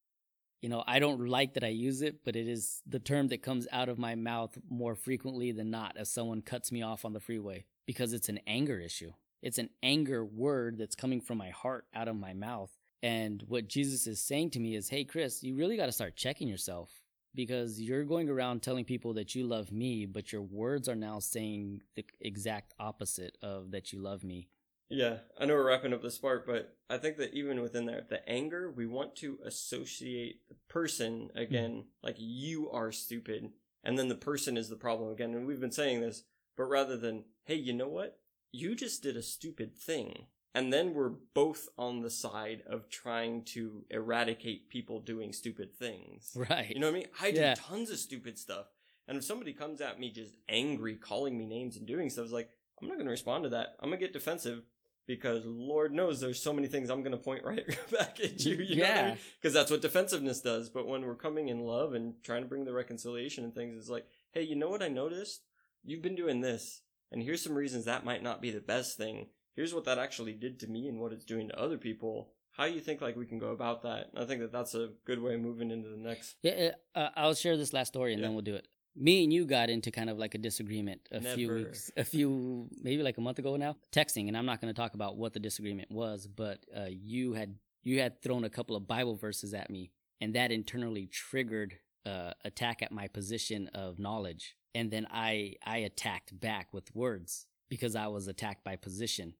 [0.62, 3.42] you know i don't like that i use it but it is the term that
[3.42, 7.12] comes out of my mouth more frequently than not as someone cuts me off on
[7.12, 9.10] the freeway because it's an anger issue.
[9.42, 12.70] It's an anger word that's coming from my heart out of my mouth
[13.02, 16.16] and what jesus is saying to me is hey chris you really got to start
[16.16, 16.90] checking yourself
[17.34, 21.18] because you're going around telling people that you love me, but your words are now
[21.18, 24.48] saying the exact opposite of that you love me.
[24.88, 28.04] Yeah, I know we're wrapping up this part, but I think that even within there,
[28.08, 31.80] the anger, we want to associate the person again, hmm.
[32.02, 33.52] like you are stupid,
[33.84, 35.32] and then the person is the problem again.
[35.32, 36.24] And we've been saying this,
[36.56, 38.18] but rather than, hey, you know what?
[38.50, 40.26] You just did a stupid thing.
[40.54, 46.32] And then we're both on the side of trying to eradicate people doing stupid things.
[46.34, 46.70] Right.
[46.70, 47.06] You know what I mean?
[47.20, 47.54] I do Yeah.
[47.54, 48.66] tons of stupid stuff.
[49.06, 52.32] And if somebody comes at me just angry, calling me names and doing stuff, it's
[52.32, 53.76] like, I'm not going to respond to that.
[53.80, 54.62] I'm going to get defensive
[55.06, 58.56] because Lord knows there's so many things I'm going to point right back at you.
[58.56, 59.16] you Yeah.
[59.40, 60.68] Because that's what defensiveness does.
[60.68, 63.88] But when we're coming in love and trying to bring the reconciliation and things, it's
[63.88, 65.42] like, hey, you know what I noticed?
[65.84, 66.82] You've been doing this.
[67.12, 69.26] And here's some reasons that might not be the best thing.
[69.56, 72.30] Here's what that actually did to me and what it's doing to other people.
[72.52, 74.10] How you think like we can go about that?
[74.12, 76.36] And I think that that's a good way of moving into the next.
[76.42, 78.26] Yeah, uh, I'll share this last story and Yeah.
[78.28, 78.66] then we'll do it.
[78.96, 82.68] Me and you got into kind of like a disagreement a few weeks, a few
[82.82, 85.32] maybe like a month ago now, texting, and I'm not going to talk about what
[85.32, 89.54] the disagreement was, but uh, you had you had thrown a couple of Bible verses
[89.54, 95.06] at me, and that internally triggered uh, attack at my position of knowledge, and then
[95.08, 99.34] I I attacked back with words because I was attacked by position,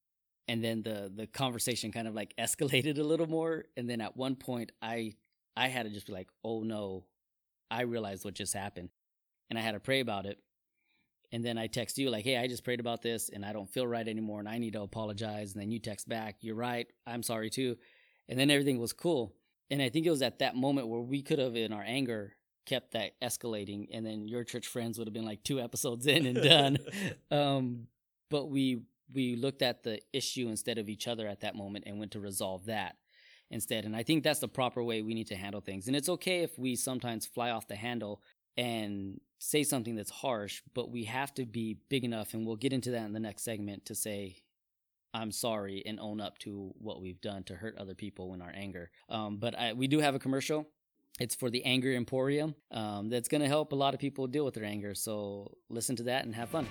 [0.51, 4.17] and then the the conversation kind of like escalated a little more, and then at
[4.17, 5.15] one point I
[5.57, 7.05] I had to just be like, oh no,
[7.71, 8.91] I realized what just happened.
[9.49, 10.39] And I had to pray about it.
[11.33, 13.71] And then I text you, like, hey, I just prayed about this and I don't
[13.71, 15.53] feel right anymore and I need to apologize.
[15.53, 17.77] And then you text back, you're right, I'm sorry too.
[18.29, 19.35] and then everything was cool.
[19.71, 22.35] And I think it was at that moment where we could have, in our anger,
[22.67, 26.27] kept that escalating, and then your church friends would have been like two episodes in
[26.27, 26.79] and done.
[27.31, 27.87] um,
[28.31, 28.81] but we
[29.13, 32.21] we looked at the issue instead of each other at that moment and went to
[32.21, 32.97] resolve that
[33.51, 33.85] instead.
[33.85, 35.87] And I think that's the proper way we need to handle things.
[35.87, 38.23] And it's okay if we sometimes fly off the handle
[38.57, 42.73] and say something that's harsh, but we have to be big enough, and we'll get
[42.73, 44.37] into that in the next segment to say,
[45.15, 48.53] I'm sorry and own up to what we've done to hurt other people in our
[48.55, 48.91] anger.
[49.09, 50.69] Um, but I, we do have a commercial.
[51.19, 52.55] It's for the Anger Emporium.
[52.71, 54.95] Um, that's going to help a lot of people deal with their anger.
[54.95, 56.67] So listen to that and have fun.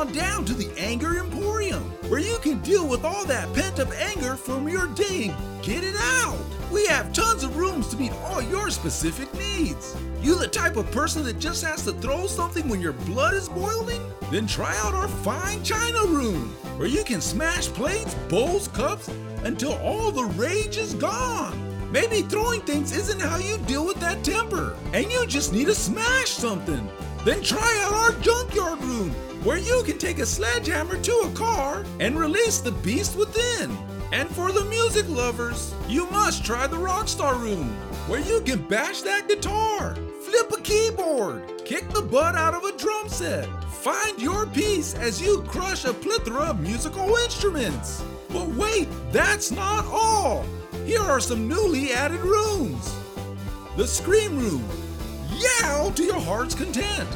[0.00, 3.90] On down to the Anger Emporium, where you can deal with all that pent up
[3.98, 6.38] anger from your day and get it out.
[6.72, 9.94] We have tons of rooms to meet all your specific needs.
[10.22, 13.50] You the type of person that just has to throw something when your blood is
[13.50, 14.00] boiling?
[14.30, 19.10] Then try out our fine china room, where you can smash plates, bowls, cups
[19.44, 21.92] until all the rage is gone.
[21.92, 25.74] Maybe throwing things isn't how you deal with that temper, and you just need to
[25.74, 26.88] smash something.
[27.26, 31.84] Then try out our junkyard room, where you can take a sledgehammer to a car
[31.98, 33.76] and release the beast within.
[34.12, 37.68] And for the music lovers, you must try the Rockstar Room,
[38.06, 42.76] where you can bash that guitar, flip a keyboard, kick the butt out of a
[42.76, 48.02] drum set, find your peace as you crush a plethora of musical instruments.
[48.30, 50.44] But wait, that's not all.
[50.84, 52.94] Here are some newly added rooms.
[53.76, 54.64] The Scream Room,
[55.38, 57.08] yell to your heart's content.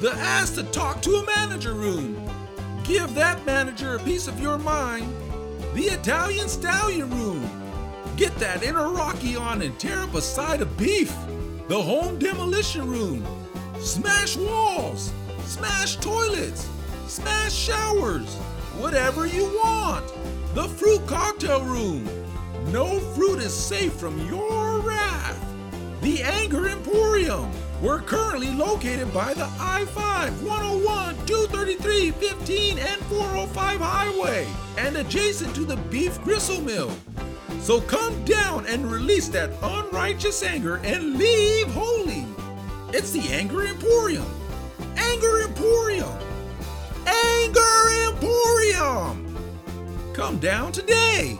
[0.00, 2.26] The Ask to Talk to a Manager Room,
[2.84, 5.14] give that manager a piece of your mind.
[5.74, 7.46] The Italian Stallion Room,
[8.16, 11.14] get that inner Rocky on and tear up a side of beef.
[11.68, 13.26] The Home Demolition Room,
[13.78, 15.12] smash walls,
[15.44, 16.66] smash toilets,
[17.06, 18.36] smash showers,
[18.78, 20.10] whatever you want.
[20.54, 22.08] The Fruit Cocktail Room,
[22.72, 25.44] no fruit is safe from your wrath.
[26.00, 27.52] The Anger Emporium.
[27.82, 35.54] We're currently located by the I 5, 101, 233, 15, and 405 highway and adjacent
[35.54, 36.90] to the beef gristle mill.
[37.60, 42.26] So come down and release that unrighteous anger and leave holy.
[42.92, 44.26] It's the Anger Emporium.
[44.96, 46.18] Anger Emporium.
[47.06, 49.36] Anger Emporium.
[50.12, 51.38] Come down today.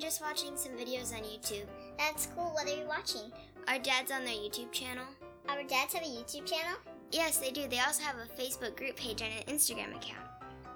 [0.00, 1.66] Just watching some videos on YouTube.
[1.98, 3.32] That's cool, what are you watching?
[3.68, 5.04] Our dads on their YouTube channel.
[5.48, 6.76] Our dads have a YouTube channel?
[7.10, 7.68] Yes, they do.
[7.68, 10.26] They also have a Facebook group page and an Instagram account.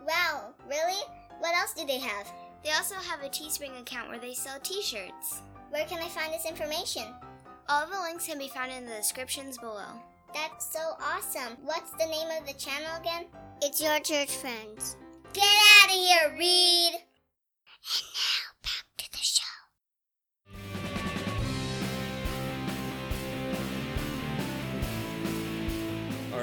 [0.06, 1.02] Wow, really?
[1.40, 2.26] What else do they have?
[2.64, 5.42] They also have a Teespring account where they sell t shirts.
[5.70, 7.04] Where can I find this information?
[7.68, 10.00] All the links can be found in the descriptions below.
[10.32, 11.58] That's so awesome.
[11.64, 13.26] What's the name of the channel again?
[13.62, 14.96] It's Your Church Friends.
[15.32, 16.94] Get out of here, Reed!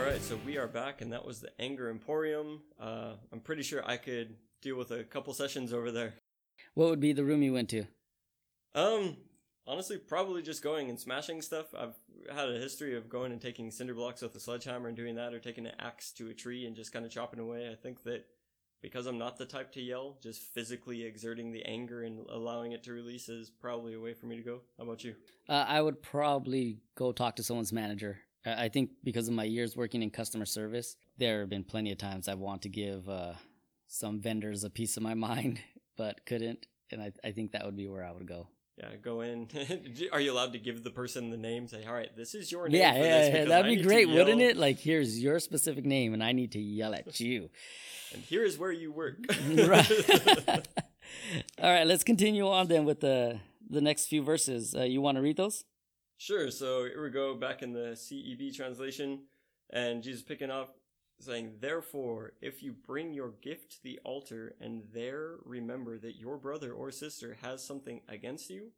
[0.05, 2.61] Right, so we are back, and that was the Anger Emporium.
[2.79, 6.13] Uh, I'm pretty sure I could deal with a couple sessions over there.
[6.75, 7.85] What would be the room you went to?
[8.75, 9.17] Um,
[9.65, 11.73] honestly, probably just going and smashing stuff.
[11.75, 11.95] I've
[12.31, 15.33] had a history of going and taking cinder blocks with a sledgehammer and doing that,
[15.33, 17.69] or taking an axe to a tree and just kind of chopping away.
[17.71, 18.25] I think that
[18.83, 22.83] because I'm not the type to yell, just physically exerting the anger and allowing it
[22.83, 24.61] to release is probably a way for me to go.
[24.77, 25.15] How about you?
[25.49, 28.19] Uh, I would probably go talk to someone's manager.
[28.45, 31.97] I think because of my years working in customer service, there have been plenty of
[31.97, 33.33] times I want to give uh,
[33.87, 35.59] some vendors a piece of my mind,
[35.97, 36.67] but couldn't.
[36.91, 38.47] And I, I think that would be where I would go.
[38.77, 39.47] Yeah, go in.
[40.11, 41.67] Are you allowed to give the person the name?
[41.67, 42.81] Say, all right, this is your name.
[42.81, 44.57] Yeah, yeah, yeah, that'd I be great, wouldn't it?
[44.57, 47.49] Like, here's your specific name, and I need to yell at you.
[48.13, 49.15] And here is where you work.
[49.65, 50.67] right.
[51.61, 54.75] All right, let's continue on then with the the next few verses.
[54.75, 55.63] Uh, you want to read those?
[56.25, 56.49] Sure.
[56.49, 59.25] So here we go back in the CEB translation,
[59.69, 60.75] and Jesus picking up,
[61.19, 66.37] saying, Therefore, if you bring your gift to the altar and there remember that your
[66.37, 68.71] brother or sister has something against you,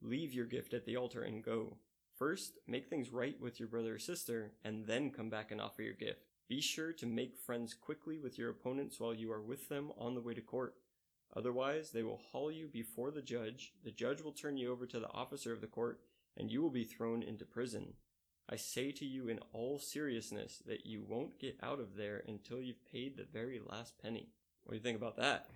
[0.00, 1.76] leave your gift at the altar and go.
[2.18, 5.82] First, make things right with your brother or sister, and then come back and offer
[5.82, 6.20] your gift.
[6.48, 10.14] Be sure to make friends quickly with your opponents while you are with them on
[10.14, 10.76] the way to court.
[11.36, 15.00] Otherwise, they will haul you before the judge, the judge will turn you over to
[15.00, 16.00] the officer of the court,
[16.36, 17.94] and you will be thrown into prison.
[18.48, 22.60] I say to you in all seriousness that you won't get out of there until
[22.60, 24.28] you've paid the very last penny.
[24.64, 25.46] What do you think about that?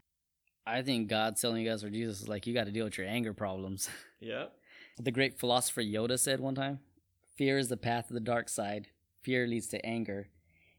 [0.66, 3.06] I think God's telling us, or Jesus is like, you got to deal with your
[3.06, 3.88] anger problems.
[4.20, 4.46] Yeah.
[5.00, 6.80] The great philosopher Yoda said one time
[7.36, 8.88] Fear is the path of the dark side.
[9.22, 10.28] Fear leads to anger.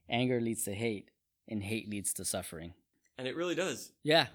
[0.09, 1.09] Anger leads to hate.
[1.47, 2.73] And hate leads to suffering.
[3.17, 3.93] And it really does.
[4.03, 4.27] Yeah.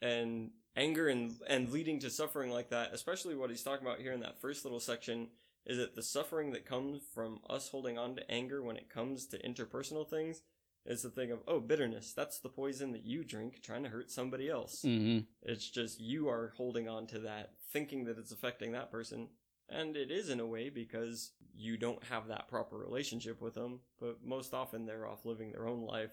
[0.00, 4.12] And anger and and leading to suffering like that, especially what he's talking about here
[4.12, 5.28] in that first little section,
[5.66, 9.26] is that the suffering that comes from us holding on to anger when it comes
[9.26, 10.42] to interpersonal things
[10.86, 12.14] is the thing of oh bitterness.
[12.14, 14.82] That's the poison that you drink trying to hurt somebody else.
[14.86, 15.24] Mm-hmm.
[15.42, 19.28] It's just you are holding on to that, thinking that it's affecting that person.
[19.68, 23.80] And it is in a way because you don't have that proper relationship with them,
[24.00, 26.12] but most often they're off living their own life.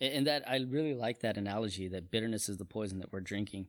[0.00, 3.68] And that I really like that analogy that bitterness is the poison that we're drinking.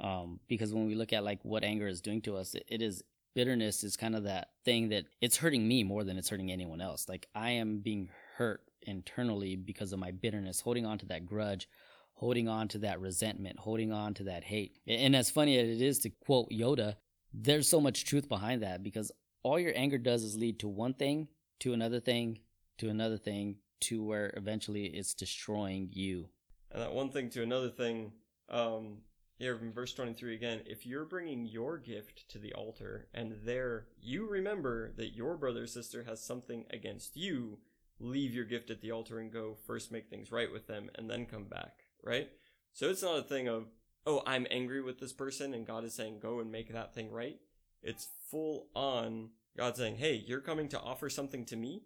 [0.00, 2.82] Um, because when we look at like what anger is doing to us, it, it
[2.82, 3.02] is
[3.34, 6.80] bitterness is kind of that thing that it's hurting me more than it's hurting anyone
[6.80, 7.08] else.
[7.08, 11.68] Like I am being hurt internally because of my bitterness, holding on to that grudge,
[12.14, 14.78] holding on to that resentment, holding on to that hate.
[14.86, 16.96] And as funny as it is to quote Yoda,
[17.32, 20.94] there's so much truth behind that because all your anger does is lead to one
[20.94, 21.28] thing,
[21.60, 22.40] to another thing,
[22.78, 26.28] to another thing, to where eventually it's destroying you.
[26.72, 28.12] And that one thing to another thing,
[28.48, 28.98] um,
[29.38, 33.86] here in verse 23 again, if you're bringing your gift to the altar and there
[34.00, 37.58] you remember that your brother or sister has something against you,
[38.00, 41.08] leave your gift at the altar and go first make things right with them and
[41.08, 42.28] then come back, right?
[42.72, 43.66] So it's not a thing of,
[44.06, 47.12] oh, I'm angry with this person and God is saying go and make that thing
[47.12, 47.38] right.
[47.82, 51.82] It's full on God saying, hey, you're coming to offer something to me.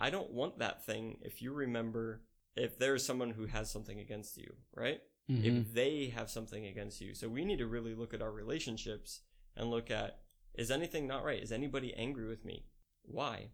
[0.00, 2.22] I don't want that thing if you remember
[2.54, 5.00] if there's someone who has something against you, right?
[5.30, 5.60] Mhm.
[5.62, 7.14] If they have something against you.
[7.14, 9.20] So we need to really look at our relationships
[9.56, 10.20] and look at
[10.54, 11.42] is anything not right?
[11.42, 12.66] Is anybody angry with me?
[13.02, 13.52] Why?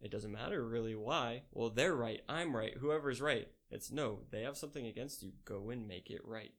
[0.00, 1.42] It doesn't matter really why.
[1.52, 2.22] Well, they're right.
[2.28, 2.74] I'm right.
[2.76, 3.48] Whoever's right.
[3.70, 5.32] It's no, they have something against you.
[5.44, 6.52] Go and make it right.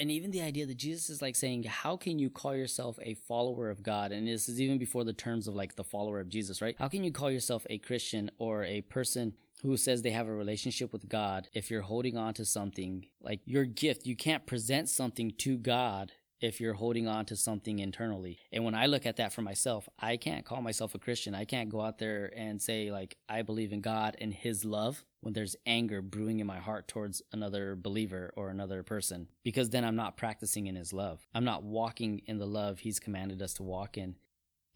[0.00, 3.14] and even the idea that Jesus is like saying, how can you call yourself a
[3.14, 4.10] follower of God?
[4.10, 6.74] And this is even before the terms of like the follower of Jesus, right?
[6.78, 10.34] How can you call yourself a Christian or a person who says they have a
[10.34, 14.06] relationship with God if you're holding on to something like your gift?
[14.06, 18.38] You can't present something to God if you're holding on to something internally.
[18.50, 21.34] And when I look at that for myself, I can't call myself a Christian.
[21.34, 25.04] I can't go out there and say like I believe in God and his love
[25.20, 29.84] when there's anger brewing in my heart towards another believer or another person because then
[29.84, 31.20] I'm not practicing in his love.
[31.32, 34.16] I'm not walking in the love he's commanded us to walk in.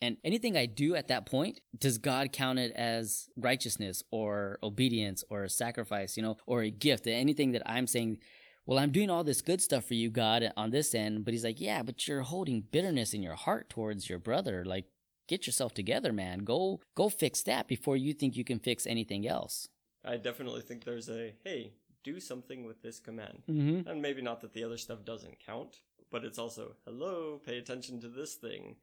[0.02, 5.24] And anything I do at that point, does God count it as righteousness or obedience
[5.30, 7.06] or a sacrifice, you know, or a gift?
[7.06, 8.18] Anything that I'm saying,
[8.66, 11.24] well, I'm doing all this good stuff for you, God, on this end.
[11.24, 14.64] But he's like, yeah, but you're holding bitterness in your heart towards your brother.
[14.64, 14.84] Like,
[15.28, 16.40] get yourself together, man.
[16.40, 19.68] Go, go fix that before you think you can fix anything else.
[20.04, 21.72] I definitely think there's a hey,
[22.04, 23.42] do something with this command.
[23.50, 23.88] Mm-hmm.
[23.88, 25.80] And maybe not that the other stuff doesn't count,
[26.10, 28.76] but it's also, hello, pay attention to this thing.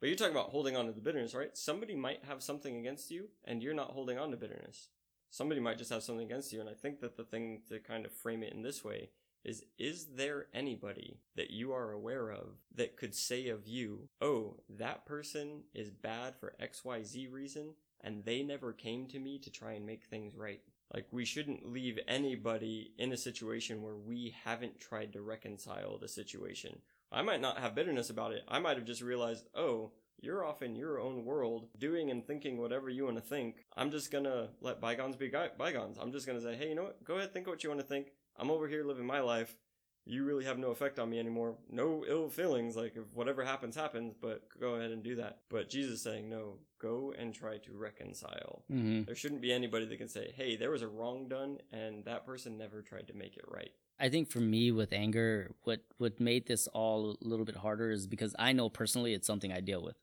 [0.00, 1.56] But you're talking about holding on to the bitterness, right?
[1.56, 4.88] Somebody might have something against you, and you're not holding on to bitterness.
[5.30, 8.06] Somebody might just have something against you, and I think that the thing to kind
[8.06, 9.10] of frame it in this way
[9.44, 14.56] is is there anybody that you are aware of that could say of you, oh,
[14.68, 19.72] that person is bad for XYZ reason, and they never came to me to try
[19.72, 20.60] and make things right?
[20.94, 26.08] Like, we shouldn't leave anybody in a situation where we haven't tried to reconcile the
[26.08, 26.78] situation.
[27.10, 28.42] I might not have bitterness about it.
[28.48, 32.58] I might have just realized, oh, you're off in your own world, doing and thinking
[32.58, 33.64] whatever you want to think.
[33.76, 35.96] I'm just gonna let bygones be bygones.
[35.98, 37.04] I'm just gonna say, hey, you know what?
[37.04, 38.08] Go ahead, think what you want to think.
[38.36, 39.56] I'm over here living my life.
[40.04, 41.56] You really have no effect on me anymore.
[41.70, 42.76] No ill feelings.
[42.76, 45.40] Like, if whatever happens, happens, but go ahead and do that.
[45.50, 48.64] But Jesus saying, no, go and try to reconcile.
[48.72, 49.02] Mm-hmm.
[49.04, 52.24] There shouldn't be anybody that can say, hey, there was a wrong done, and that
[52.24, 53.72] person never tried to make it right.
[54.00, 57.90] I think for me with anger, what what made this all a little bit harder
[57.90, 59.96] is because I know personally it's something I deal with,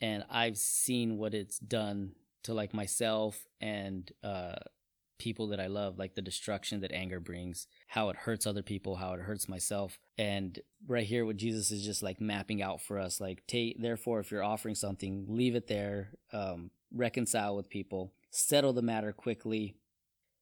[0.00, 2.12] and I've seen what it's done
[2.44, 4.56] to like myself and uh,
[5.18, 8.96] people that I love, like the destruction that anger brings, how it hurts other people,
[8.96, 12.98] how it hurts myself, and right here, what Jesus is just like mapping out for
[12.98, 18.12] us, like take therefore if you're offering something, leave it there, um, reconcile with people,
[18.30, 19.74] settle the matter quickly.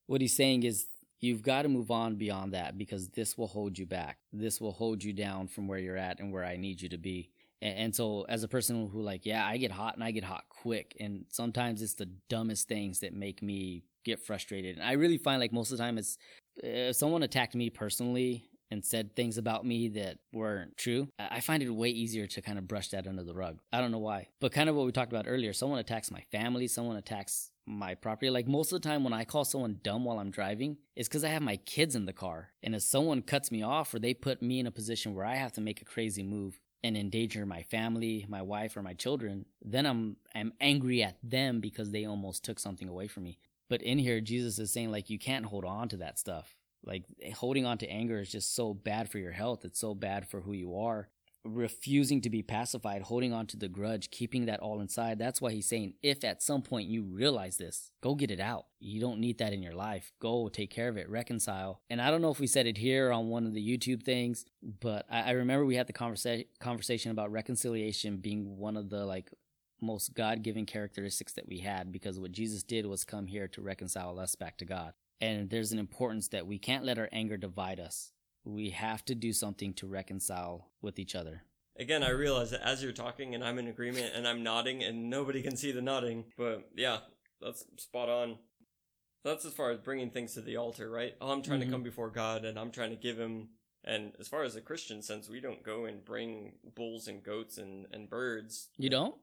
[0.06, 0.86] What he's saying is
[1.20, 4.18] you've got to move on beyond that because this will hold you back.
[4.32, 6.98] This will hold you down from where you're at and where I need you to
[6.98, 7.30] be.
[7.62, 10.24] And, and so, as a person who, like, yeah, I get hot and I get
[10.24, 10.96] hot quick.
[10.98, 14.76] And sometimes it's the dumbest things that make me get frustrated.
[14.76, 16.16] And I really find like most of the time it's
[16.62, 21.40] uh, if someone attacked me personally and said things about me that weren't true, I
[21.40, 23.58] find it way easier to kind of brush that under the rug.
[23.72, 24.28] I don't know why.
[24.40, 27.94] But kind of what we talked about earlier someone attacks my family, someone attacks my
[27.94, 28.30] property.
[28.30, 31.24] Like most of the time when I call someone dumb while I'm driving, it's because
[31.24, 32.50] I have my kids in the car.
[32.62, 35.36] And if someone cuts me off or they put me in a position where I
[35.36, 39.46] have to make a crazy move and endanger my family, my wife, or my children,
[39.62, 43.38] then I'm I'm angry at them because they almost took something away from me.
[43.68, 46.56] But in here, Jesus is saying like you can't hold on to that stuff.
[46.84, 47.04] Like
[47.34, 49.64] holding on to anger is just so bad for your health.
[49.64, 51.08] It's so bad for who you are
[51.44, 55.18] refusing to be pacified, holding on to the grudge, keeping that all inside.
[55.18, 58.66] That's why he's saying, if at some point you realize this, go get it out.
[58.78, 60.12] You don't need that in your life.
[60.20, 61.80] Go take care of it, reconcile.
[61.88, 64.44] And I don't know if we said it here on one of the YouTube things,
[64.62, 69.04] but I, I remember we had the conversa- conversation about reconciliation being one of the
[69.06, 69.30] like
[69.80, 73.62] most God given characteristics that we had because what Jesus did was come here to
[73.62, 74.92] reconcile us back to God.
[75.22, 78.12] And there's an importance that we can't let our anger divide us
[78.44, 81.42] we have to do something to reconcile with each other.
[81.78, 85.08] Again, I realize that as you're talking and I'm in agreement and I'm nodding and
[85.08, 86.98] nobody can see the nodding, but yeah,
[87.40, 88.38] that's spot on.
[89.24, 91.14] That's as far as bringing things to the altar, right?
[91.20, 91.70] Oh, I'm trying mm-hmm.
[91.70, 93.48] to come before God and I'm trying to give him
[93.84, 97.56] and as far as a Christian sense, we don't go and bring bulls and goats
[97.56, 98.68] and, and birds.
[98.76, 99.14] You don't?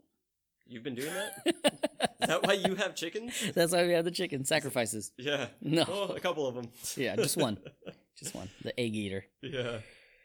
[0.65, 1.86] You've been doing that?
[2.21, 3.33] Is that why you have chickens?
[3.55, 5.11] That's why we have the chicken sacrifices.
[5.17, 5.47] Yeah.
[5.61, 5.85] No.
[5.87, 6.69] Oh, a couple of them.
[6.95, 7.57] yeah, just one.
[8.17, 8.49] Just one.
[8.63, 9.25] The egg eater.
[9.43, 9.77] Yeah.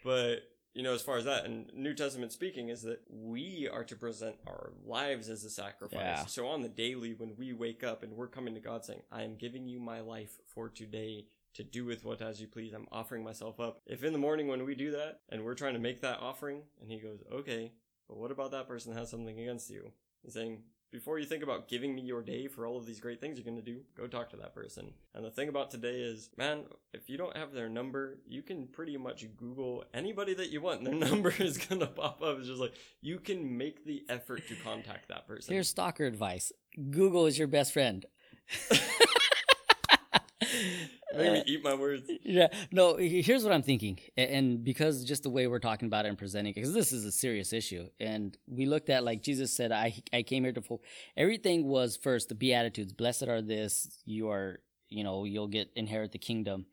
[0.02, 3.84] But you know, as far as that, and New Testament speaking, is that we are
[3.84, 6.00] to present our lives as a sacrifice.
[6.00, 6.24] Yeah.
[6.24, 9.24] So on the daily, when we wake up and we're coming to God saying, I
[9.24, 12.86] am giving you my life for today to do with what as you please, I'm
[12.90, 13.82] offering myself up.
[13.86, 16.62] If in the morning when we do that and we're trying to make that offering,
[16.80, 17.72] and He goes, okay,
[18.08, 19.92] but what about that person that has something against you?
[20.22, 20.62] He's saying,
[20.92, 23.44] before you think about giving me your day for all of these great things you're
[23.44, 24.92] going to do, go talk to that person.
[25.14, 28.66] And the thing about today is, man, if you don't have their number, you can
[28.66, 30.82] pretty much Google anybody that you want.
[30.82, 32.38] and Their number is going to pop up.
[32.38, 35.54] It's just like, you can make the effort to contact that person.
[35.54, 36.52] Here's stalker advice
[36.90, 38.04] Google is your best friend.
[41.16, 42.10] Make me eat my words.
[42.22, 42.48] Yeah.
[42.70, 43.98] No, here's what I'm thinking.
[44.16, 47.12] And because just the way we're talking about it and presenting, because this is a
[47.12, 47.88] serious issue.
[48.00, 50.82] And we looked at, like Jesus said, I, I came here to full.
[51.16, 52.92] Everything was first the Beatitudes.
[52.92, 56.66] Blessed are this, you are, you know, you'll get inherit the kingdom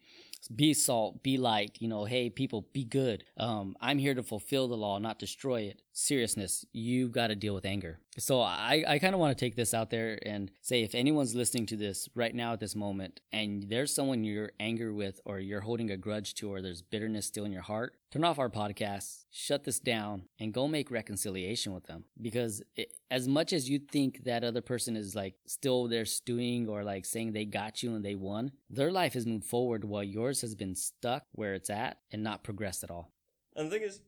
[0.55, 3.23] be salt, be light, you know, hey, people, be good.
[3.37, 5.81] Um, I'm here to fulfill the law, not destroy it.
[5.91, 7.99] Seriousness, you've got to deal with anger.
[8.17, 11.35] So I, I kind of want to take this out there and say if anyone's
[11.35, 15.39] listening to this right now at this moment and there's someone you're angry with or
[15.39, 18.49] you're holding a grudge to or there's bitterness still in your heart, turn off our
[18.49, 22.05] podcast, shut this down, and go make reconciliation with them.
[22.19, 26.67] Because it, as much as you think that other person is like still there stewing
[26.67, 30.03] or like saying they got you and they won, their life has moved forward while
[30.03, 33.11] yours has been stuck where it's at and not progressed at all.
[33.55, 34.01] And the thing is,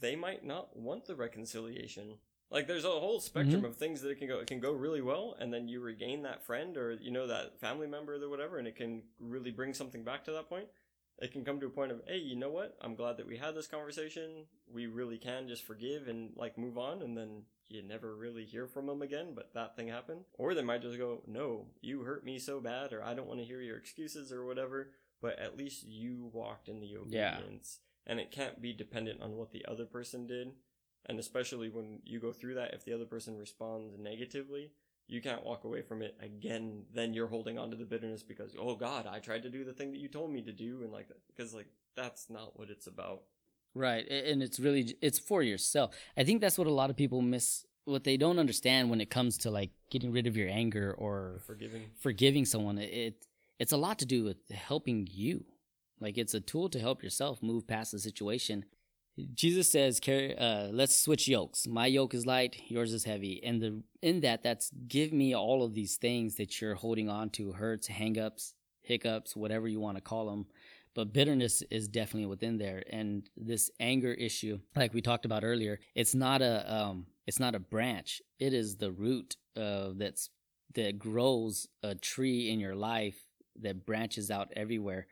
[0.00, 2.18] they might not want the reconciliation.
[2.50, 3.66] Like there's a whole spectrum mm-hmm.
[3.66, 4.40] of things that it can go.
[4.40, 7.60] It can go really well, and then you regain that friend or you know that
[7.60, 10.66] family member or whatever, and it can really bring something back to that point
[11.20, 12.76] it can come to a point of, hey, you know what?
[12.80, 14.46] I'm glad that we had this conversation.
[14.72, 18.66] We really can just forgive and like move on, and then you never really hear
[18.66, 19.32] from them again.
[19.34, 22.92] But that thing happened, or they might just go, no, you hurt me so bad,
[22.92, 24.92] or I don't want to hear your excuses or whatever.
[25.20, 28.10] But at least you walked in the obedience, yeah.
[28.10, 30.52] and it can't be dependent on what the other person did.
[31.06, 34.70] And especially when you go through that, if the other person responds negatively,
[35.08, 38.54] you can't walk away from it again then you're holding on to the bitterness because
[38.56, 40.92] oh god i tried to do the thing that you told me to do and
[40.92, 43.22] like because like that's not what it's about.
[43.74, 45.94] Right and it's really it's for yourself.
[46.16, 49.10] I think that's what a lot of people miss what they don't understand when it
[49.10, 51.82] comes to like getting rid of your anger or forgiving.
[51.98, 52.78] forgiving someone.
[52.78, 53.26] It
[53.58, 55.44] it's a lot to do with helping you.
[56.00, 58.64] Like it's a tool to help yourself move past the situation
[59.34, 61.66] Jesus says, uh, let's switch yokes.
[61.66, 63.42] My yoke is light, yours is heavy.
[63.44, 67.30] And the in that, that's give me all of these things that you're holding on
[67.30, 70.46] to, hurts, hangups, hiccups, whatever you want to call them.
[70.94, 72.82] But bitterness is definitely within there.
[72.90, 77.54] And this anger issue, like we talked about earlier, it's not a um, it's not
[77.54, 78.20] a branch.
[78.38, 80.30] It is the root uh, that's
[80.74, 83.18] that grows a tree in your life
[83.60, 85.06] that branches out everywhere.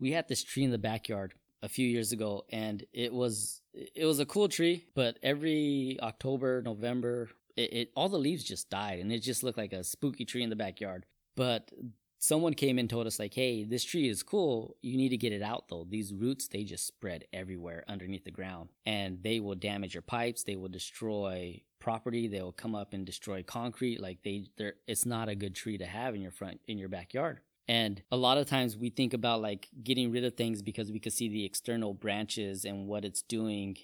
[0.00, 4.04] We had this tree in the backyard a few years ago and it was it
[4.04, 8.98] was a cool tree but every october november it, it, all the leaves just died
[8.98, 11.06] and it just looked like a spooky tree in the backyard.
[11.36, 11.70] But
[12.18, 14.76] someone came and told us like hey this tree is cool.
[14.82, 15.86] You need to get it out though.
[15.88, 20.44] These roots they just spread everywhere underneath the ground and they will damage your pipes.
[20.44, 22.28] They will destroy property.
[22.28, 24.00] They will come up and destroy concrete.
[24.00, 26.88] Like they they're it's not a good tree to have in your front in your
[26.88, 30.90] backyard and a lot of times we think about like getting rid of things because
[30.90, 33.76] we could see the external branches and what it's doing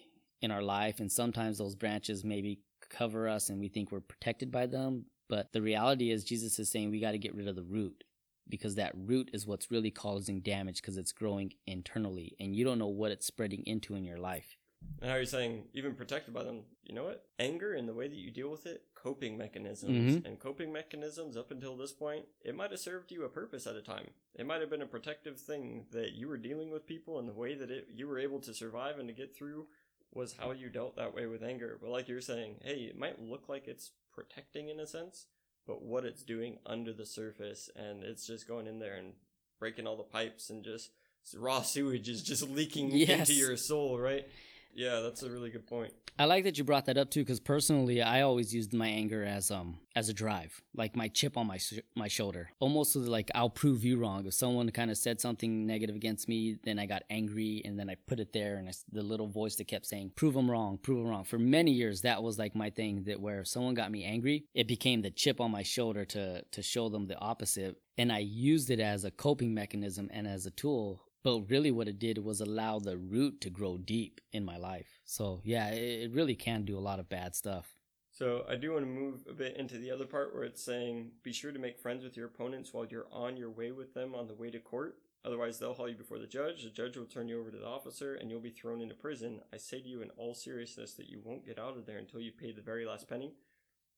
[0.43, 1.01] in our life.
[1.01, 2.61] And sometimes those branches maybe
[2.91, 5.07] cover us and we think we're protected by them.
[5.29, 8.05] But the reality is, Jesus is saying we got to get rid of the root
[8.49, 12.79] because that root is what's really causing damage because it's growing internally and you don't
[12.79, 14.57] know what it's spreading into in your life.
[15.01, 16.61] And how are you saying, even protected by them?
[16.85, 17.25] You know what?
[17.39, 20.17] Anger and the way that you deal with it, coping mechanisms.
[20.17, 20.25] Mhm.
[20.27, 23.77] And coping mechanisms, up until this point, it might have served you a purpose at
[23.77, 24.11] a time.
[24.35, 27.33] It might have been a protective thing that you were dealing with people, and the
[27.33, 29.69] way that it, you were able to survive and to get through
[30.13, 31.79] was how you dealt that way with anger.
[31.81, 35.27] But like you're saying, hey, it might look like it's protecting in a sense,
[35.67, 39.15] but what it's doing under the surface, and it's just going in there and
[39.61, 40.91] breaking all the pipes and just
[41.35, 43.29] raw sewage is just leaking Yes.
[43.29, 44.27] into your soul, right?
[44.75, 45.93] Yeah, that's a really good point.
[46.21, 49.25] I like that you brought that up too, because personally, I always used my anger
[49.25, 53.01] as um as a drive, like my chip on my sh- my shoulder, almost so
[53.01, 54.27] that, like I'll prove you wrong.
[54.27, 57.89] If someone kind of said something negative against me, then I got angry, and then
[57.89, 60.79] I put it there, and it's the little voice that kept saying, "Prove them wrong,
[60.79, 63.05] prove them wrong." For many years, that was like my thing.
[63.05, 66.43] That where if someone got me angry, it became the chip on my shoulder to
[66.43, 70.47] to show them the opposite, and I used it as a coping mechanism and as
[70.47, 74.45] a tool but really what it did was allow the root to grow deep in
[74.45, 77.75] my life so yeah it, it really can do a lot of bad stuff
[78.11, 81.13] So I do want to move a bit into the other part where it's saying,
[81.23, 84.15] be sure to make friends with your opponents while you're on your way with them
[84.15, 84.99] on the way to court.
[85.25, 86.65] Otherwise, they'll haul you before the judge.
[86.65, 89.41] The judge will turn you over to the officer, and you'll be thrown into prison.
[89.53, 92.21] I say to you in all seriousness that you won't get out of there until
[92.21, 93.35] you pay the very last penny.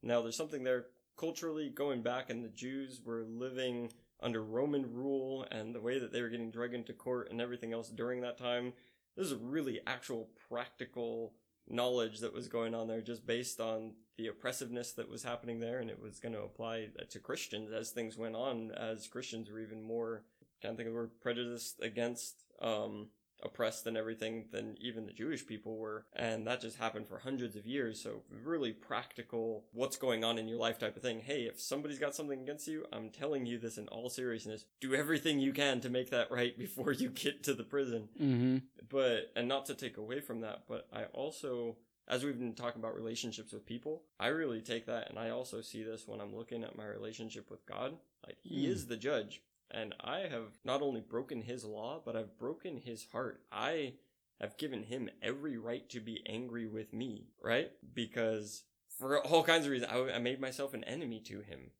[0.02, 3.92] Now, there's something there culturally going back, and the Jews were living
[4.22, 7.72] under Roman rule, and the way that they were getting dragged into court and everything
[7.72, 8.72] else during that time.
[9.16, 11.34] This is really actual practical
[11.68, 15.78] knowledge that was going on there just based on the oppressiveness that was happening there
[15.78, 19.60] and it was going to apply to christians as things went on as christians were
[19.60, 20.24] even more
[20.60, 23.06] can't think of the word prejudiced against um
[23.42, 26.04] oppressed and everything than even the jewish people were.
[26.14, 28.00] And that just happened for hundreds of years.
[28.02, 31.20] So really practical what's going on in your life type of thing.
[31.20, 34.64] Hey if somebody's got something against you i'm telling you this in all seriousness.
[34.80, 38.08] Do everything you can to make that right before you get to the prison.
[38.20, 38.58] Mm-hmm.
[38.88, 41.76] but and not to take away from that but i also
[42.08, 45.60] as we've been talking about relationships with people i really take that and i also
[45.60, 47.96] see this when i'm looking at my relationship with god.
[48.26, 48.70] Like he Mm.
[48.70, 53.06] is the judge and i have not only broken his law but i've broken his
[53.12, 53.92] heart i
[54.40, 58.64] have given him every right to be angry with me right because
[58.98, 61.70] for all kinds of reasons i, I made myself an enemy to him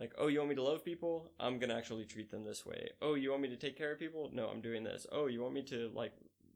[0.00, 1.30] like, oh, you want me to love people?
[1.38, 2.88] I'm gonna actually treat them this way.
[3.02, 4.30] Oh, you want me to take care of people?
[4.32, 5.06] No, I'm doing this.
[5.12, 6.14] Oh, you want me to like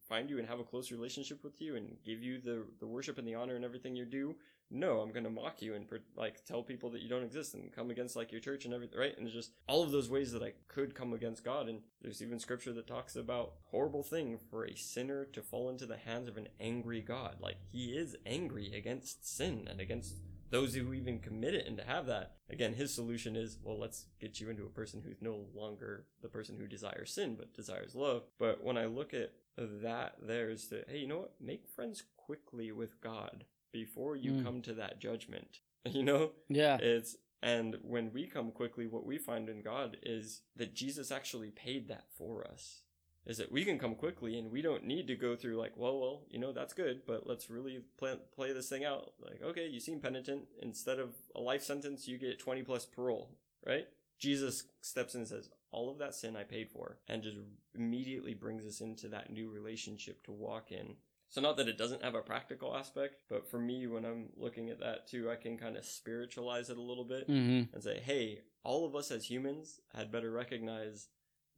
[0.08, 3.18] find you and have a close relationship with you and give you the the worship
[3.18, 4.34] and the honor and everything you do?
[4.74, 7.90] No, I'm gonna mock you and like tell people that you don't exist and come
[7.90, 9.16] against like your church and everything, right?
[9.16, 11.68] And it's just all of those ways that I could come against God.
[11.68, 15.86] And there's even scripture that talks about horrible thing for a sinner to fall into
[15.86, 17.36] the hands of an angry God.
[17.40, 20.16] Like he is angry against sin and against
[20.50, 24.04] those who even commit it and to have that again his solution is well let's
[24.20, 27.96] get you into a person who's no longer the person who desires sin but desires
[27.96, 32.04] love but when i look at that there's the hey you know what make friends
[32.16, 33.44] quickly with god
[33.74, 34.44] before you Mm.
[34.44, 36.30] come to that judgment you know?
[36.48, 36.78] Yeah.
[36.80, 41.50] It's and when we come quickly what we find in god is that jesus actually
[41.50, 42.80] paid that for us.
[43.26, 45.98] Is that we can come quickly and we don't need to go through like well
[46.00, 49.12] well you know that's good but let's really play, play this thing out.
[49.20, 50.42] Like okay you seem penitent.
[50.62, 53.30] Instead of a life sentence you get 20 plus parole
[53.66, 53.86] right?
[54.18, 57.36] Jesus steps in and says all of that sin i paid for and just
[57.74, 60.94] immediately brings us into that new relationship to walk in
[61.34, 64.70] so not that it doesn't have a practical aspect but for me when i'm looking
[64.70, 67.74] at that too i can kind of spiritualize it a little bit mm-hmm.
[67.74, 71.08] and say, hey, all of us as humans had better recognize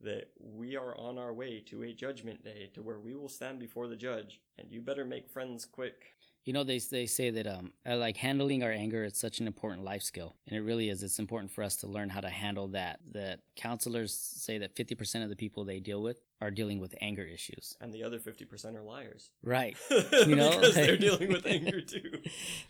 [0.01, 3.59] that we are on our way to a judgment day to where we will stand
[3.59, 6.13] before the judge, and you better make friends quick.
[6.45, 9.83] you know they, they say that um like handling our anger is such an important
[9.83, 12.67] life skill and it really is it's important for us to learn how to handle
[12.67, 16.93] that that counselors say that 50% of the people they deal with are dealing with
[17.01, 17.75] anger issues.
[17.81, 19.31] And the other 50% are liars.
[19.43, 19.75] right.
[20.27, 22.21] You know, because they're dealing with anger too.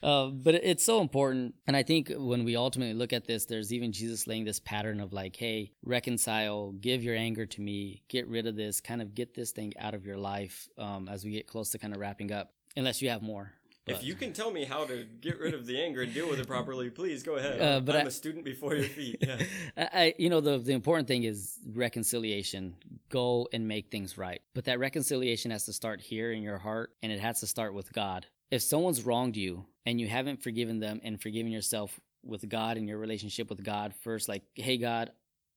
[0.03, 1.55] uh, but it's so important.
[1.65, 4.99] And i think when we ultimately look at this there's even jesus laying this pattern
[4.99, 9.13] of like hey reconcile give your anger to me get rid of this kind of
[9.15, 11.99] get this thing out of your life um, as we get close to kind of
[11.99, 12.53] wrapping up.
[12.75, 13.51] Unless you have more
[13.87, 16.39] If you can tell me how to get rid of the anger and deal with
[16.39, 17.61] it properly, please go ahead.
[17.61, 19.17] Uh, but I'm I- a student before your feet.
[19.27, 19.37] Yeah.
[19.77, 22.75] I, I- you know, the the important thing is reconciliation.
[23.09, 24.41] Go and make things right.
[24.53, 27.73] But that reconciliation has to start here in your heart, and it has to start
[27.73, 28.25] with God.
[28.51, 32.87] If someone's wronged you and you haven't forgiven them and forgiven yourself with God and
[32.87, 35.11] your relationship with God first, like, hey, God,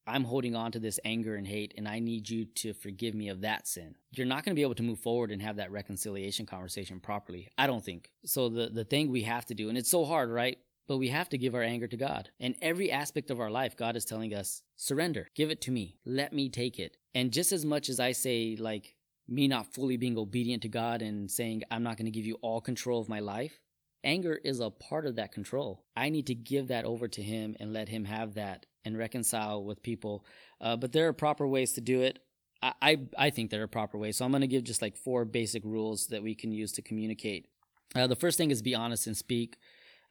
[0.06, 3.28] I'm holding on to this anger and hate, and I need you to forgive me
[3.28, 3.94] of that sin.
[4.12, 7.48] You're not going to be able to move forward and have that reconciliation conversation properly.
[7.56, 8.10] I don't think.
[8.24, 10.58] So the the thing we have to do, and it's so hard, right?
[10.90, 12.30] but we have to give our anger to God.
[12.40, 15.98] In every aspect of our life, God is telling us, surrender, give it to me,
[16.04, 16.96] let me take it.
[17.14, 18.96] And just as much as I say, like,
[19.28, 22.38] me not fully being obedient to God and saying, I'm not going to give you
[22.42, 23.60] all control of my life,
[24.02, 25.84] anger is a part of that control.
[25.94, 29.64] I need to give that over to Him and let Him have that and reconcile
[29.64, 30.24] with people.
[30.60, 32.18] Uh, but there are proper ways to do it.
[32.62, 34.18] I, I, think there are proper ways.
[34.18, 36.82] So I'm going to give just like four basic rules that we can use to
[36.82, 37.46] communicate.
[37.94, 39.56] Uh, the first thing is be honest and speak.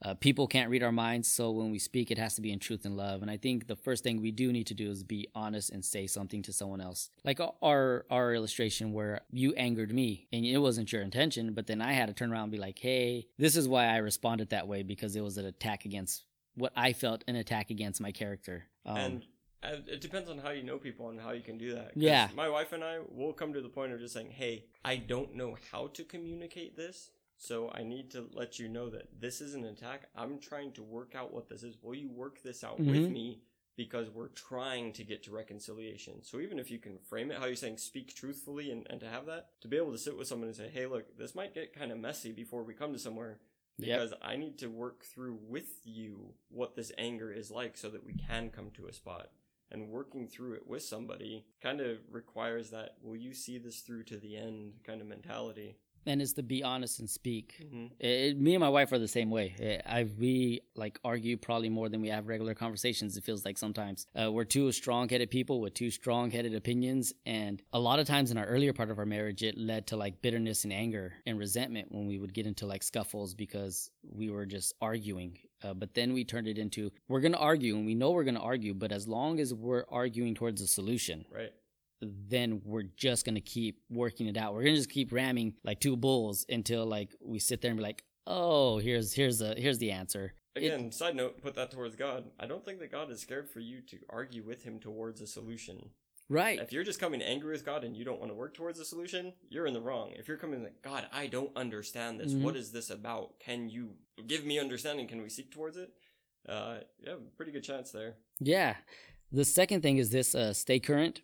[0.02, 2.60] Uh, people can't read our minds, so when we speak, it has to be in
[2.60, 3.22] truth and love.
[3.22, 5.84] And I think the first thing we do need to do is be honest and
[5.84, 7.10] say something to someone else.
[7.26, 11.82] Like our our illustration where you angered me and it wasn't your intention, but then
[11.82, 14.70] I had to turn around and be like, "Hey, this is why I responded that
[14.70, 16.24] way because it was an attack against
[16.60, 19.24] what I felt an attack against my character." Um, and
[19.62, 21.92] it depends on how you know people and how you can do that.
[21.96, 22.30] Yeah.
[22.36, 25.36] My wife and I will come to the point of just saying, hey, I don't
[25.36, 27.12] know how to communicate this.
[27.38, 30.10] So I need to let you know that this is an attack.
[30.16, 31.78] I'm trying to work out what this is.
[31.82, 32.92] Will you work this out mm-hmm.
[32.92, 33.42] with me?
[33.78, 36.22] Because we're trying to get to reconciliation.
[36.22, 39.08] So even if you can frame it how you're saying speak truthfully and, and to
[39.08, 41.54] have that, to be able to sit with someone and say, hey, look, this might
[41.54, 43.40] get kind of messy before we come to somewhere
[43.80, 44.20] because yep.
[44.22, 48.14] I need to work through with you what this anger is like so that we
[48.14, 49.30] can come to a spot.
[49.72, 54.04] And working through it with somebody kind of requires that, will you see this through
[54.06, 57.56] to the end kind of mentality and is to be honest and speak.
[57.64, 57.86] Mm-hmm.
[58.00, 59.56] It, me and my wife are the same way.
[59.58, 63.18] It, I we like argue probably more than we have regular conversations.
[63.18, 67.80] It feels like sometimes uh, we're two strong-headed people with two strong-headed opinions, and a
[67.80, 70.64] lot of times in our earlier part of our marriage, it led to like bitterness
[70.64, 74.74] and anger and resentment when we would get into like scuffles because we were just
[74.82, 75.38] arguing.
[75.62, 78.40] Uh, but then we turned it into we're gonna argue, and we know we're gonna
[78.40, 81.52] argue, but as long as we're arguing towards a solution, right
[82.02, 84.54] then we're just gonna keep working it out.
[84.54, 87.84] We're gonna just keep ramming like two bulls until like we sit there and be
[87.84, 90.34] like, oh, here's here's the here's the answer.
[90.56, 92.26] Again, it, side note, put that towards God.
[92.40, 95.28] I don't think that God is scared for you to argue with Him towards a
[95.28, 95.92] solution.
[96.30, 96.60] Right.
[96.60, 98.86] If you're just coming angry with God and you don't want to work towards a
[98.86, 100.12] solution, you're in the wrong.
[100.16, 102.34] If you're coming like, God, I don't understand this.
[102.34, 102.44] Mm-hmm.
[102.44, 103.40] What is this about?
[103.40, 103.94] Can you
[104.28, 105.08] give me understanding?
[105.08, 105.90] Can we seek towards it?
[106.48, 108.16] Uh, yeah, pretty good chance there.
[108.40, 108.76] Yeah.
[109.32, 111.22] The second thing is this: uh, stay current.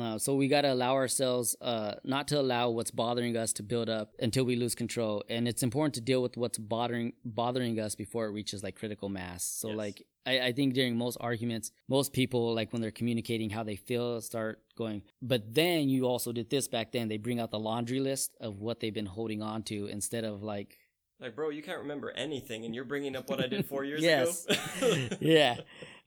[0.00, 3.62] Uh, so we got to allow ourselves uh, not to allow what's bothering us to
[3.62, 5.22] build up until we lose control.
[5.28, 9.08] And it's important to deal with what's bothering bothering us before it reaches like critical
[9.08, 9.44] mass.
[9.44, 9.76] So yes.
[9.76, 13.76] like I, I, think during most arguments most people like when they're communicating how they
[13.76, 17.58] feel start going but then you also did this back then they bring out the
[17.58, 20.78] laundry list of what they've been holding on to instead of like
[21.20, 24.02] like bro you can't remember anything and you're bringing up what i did four years
[24.02, 25.16] ago?
[25.20, 25.56] Yeah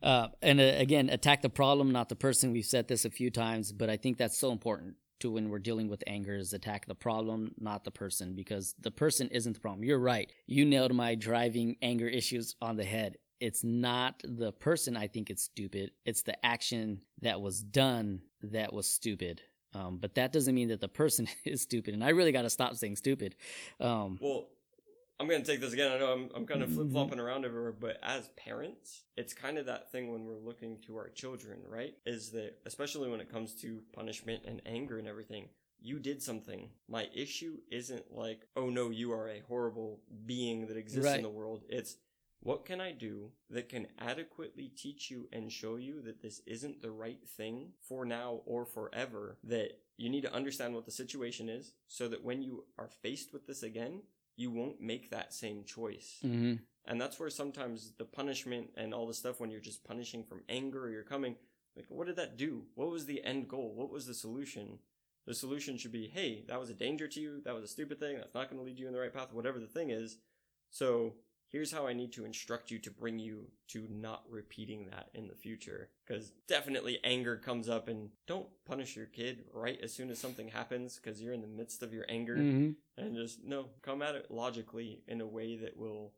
[0.01, 2.51] uh, and uh, again, attack the problem, not the person.
[2.51, 5.59] We've said this a few times, but I think that's so important to when we're
[5.59, 9.59] dealing with anger is attack the problem, not the person, because the person isn't the
[9.59, 9.83] problem.
[9.83, 10.31] You're right.
[10.45, 13.17] You nailed my driving anger issues on the head.
[13.39, 15.91] It's not the person I think it's stupid.
[16.05, 19.41] It's the action that was done that was stupid.
[19.73, 21.93] Um, but that doesn't mean that the person is stupid.
[21.93, 23.35] And I really got to stop saying stupid.
[23.79, 24.47] Um, well,
[25.19, 25.91] I'm gonna take this again.
[25.91, 26.77] I know I'm I'm kind of mm-hmm.
[26.77, 30.77] flip flopping around everywhere, but as parents, it's kind of that thing when we're looking
[30.85, 31.95] to our children, right?
[32.05, 35.49] Is that especially when it comes to punishment and anger and everything,
[35.81, 36.69] you did something.
[36.87, 41.17] My issue isn't like, oh no, you are a horrible being that exists right.
[41.17, 41.63] in the world.
[41.67, 41.97] It's
[42.41, 46.81] what can I do that can adequately teach you and show you that this isn't
[46.81, 49.37] the right thing for now or forever?
[49.43, 53.33] That you need to understand what the situation is so that when you are faced
[53.33, 54.01] with this again,
[54.37, 56.19] you won't make that same choice.
[56.23, 56.55] Mm-hmm.
[56.85, 60.43] And that's where sometimes the punishment and all the stuff when you're just punishing from
[60.47, 61.35] anger or you're coming,
[61.75, 62.63] like, what did that do?
[62.75, 63.73] What was the end goal?
[63.75, 64.79] What was the solution?
[65.25, 67.41] The solution should be, hey, that was a danger to you.
[67.43, 68.15] That was a stupid thing.
[68.15, 70.17] That's not going to lead you in the right path, whatever the thing is.
[70.69, 71.15] So
[71.49, 75.27] here's how I need to instruct you to bring you to not repeating that in
[75.27, 75.89] the future.
[76.05, 80.49] Because definitely anger comes up, and don't punish your kid right as soon as something
[80.49, 82.37] happens because you're in the midst of your anger.
[82.37, 82.71] Mm-hmm.
[83.01, 86.13] And just, no, come at it logically in a way that will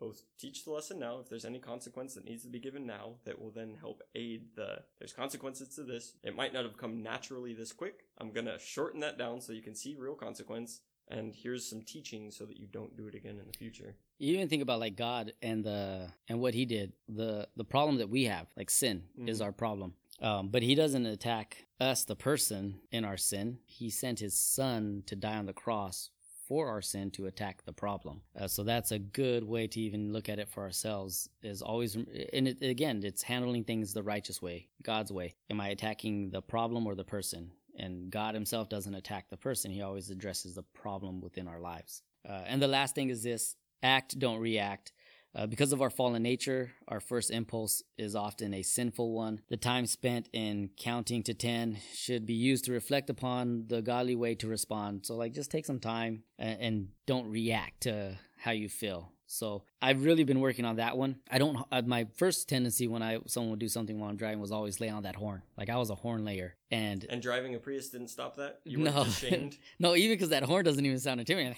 [0.00, 3.12] both teach the lesson now if there's any consequence that needs to be given now
[3.24, 7.02] that will then help aid the there's consequences to this it might not have come
[7.02, 10.80] naturally this quick i'm going to shorten that down so you can see real consequence
[11.08, 13.94] and here's some teaching so that you don't do it again in the future.
[14.18, 16.92] You even think about like god and the and what he did.
[17.08, 19.28] The the problem that we have like sin mm-hmm.
[19.28, 19.94] is our problem.
[20.22, 23.58] Um, but he doesn't attack us the person in our sin.
[23.66, 26.10] He sent his son to die on the cross
[26.46, 28.20] for our sin to attack the problem.
[28.38, 31.96] Uh, so that's a good way to even look at it for ourselves is always
[31.96, 35.34] and it, again it's handling things the righteous way god's way.
[35.50, 39.70] Am i attacking the problem or the person and God Himself doesn't attack the person,
[39.70, 42.02] He always addresses the problem within our lives.
[42.28, 44.92] Uh, and the last thing is this act, don't react.
[45.36, 49.40] Uh, because of our fallen nature, our first impulse is often a sinful one.
[49.48, 54.14] The time spent in counting to 10 should be used to reflect upon the godly
[54.14, 55.06] way to respond.
[55.06, 59.10] So, like, just take some time and, and don't react to how you feel.
[59.26, 61.16] So I've really been working on that one.
[61.30, 61.58] I don't.
[61.72, 64.80] Uh, my first tendency when I someone would do something while I'm driving was always
[64.80, 65.42] lay on that horn.
[65.56, 68.60] Like I was a horn layer, and And driving a Prius didn't stop that.
[68.64, 69.56] You weren't no, ashamed.
[69.78, 71.56] no, even because that horn doesn't even sound intimidating.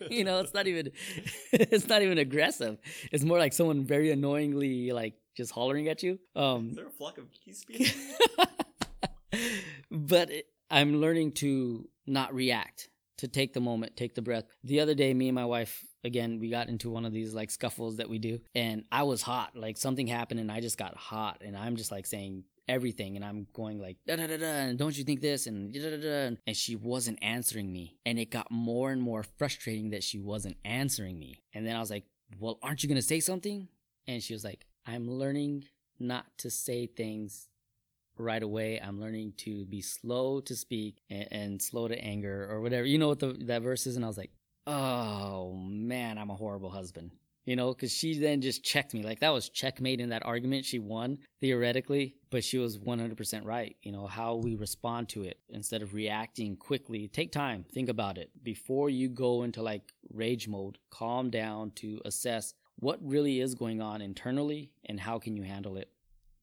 [0.10, 0.90] you know, it's not even.
[1.52, 2.78] it's not even aggressive.
[3.10, 6.18] It's more like someone very annoyingly like just hollering at you.
[6.34, 7.64] Um, Is there a flock of geese
[9.90, 14.44] but it, I'm learning to not react, to take the moment, take the breath.
[14.64, 17.50] The other day, me and my wife, again, we got into one of these like
[17.50, 19.56] scuffles that we do, and I was hot.
[19.56, 23.24] Like something happened, and I just got hot, and I'm just like saying everything, and
[23.24, 25.96] I'm going like da da da da, and don't you think this, and da da
[26.00, 30.18] da, and she wasn't answering me, and it got more and more frustrating that she
[30.18, 32.04] wasn't answering me, and then I was like,
[32.38, 33.68] well, aren't you gonna say something?
[34.08, 35.64] And she was like, I'm learning
[35.98, 37.48] not to say things
[38.18, 38.80] right away.
[38.80, 42.86] I'm learning to be slow to speak and, and slow to anger or whatever.
[42.86, 43.96] You know what the, that verse is?
[43.96, 44.30] And I was like,
[44.66, 47.10] oh man, I'm a horrible husband.
[47.44, 49.04] You know, because she then just checked me.
[49.04, 50.64] Like that was checkmate in that argument.
[50.64, 53.76] She won theoretically, but she was 100% right.
[53.82, 57.06] You know, how we respond to it instead of reacting quickly.
[57.06, 60.78] Take time, think about it before you go into like rage mode.
[60.90, 65.76] Calm down to assess what really is going on internally and how can you handle
[65.76, 65.88] it.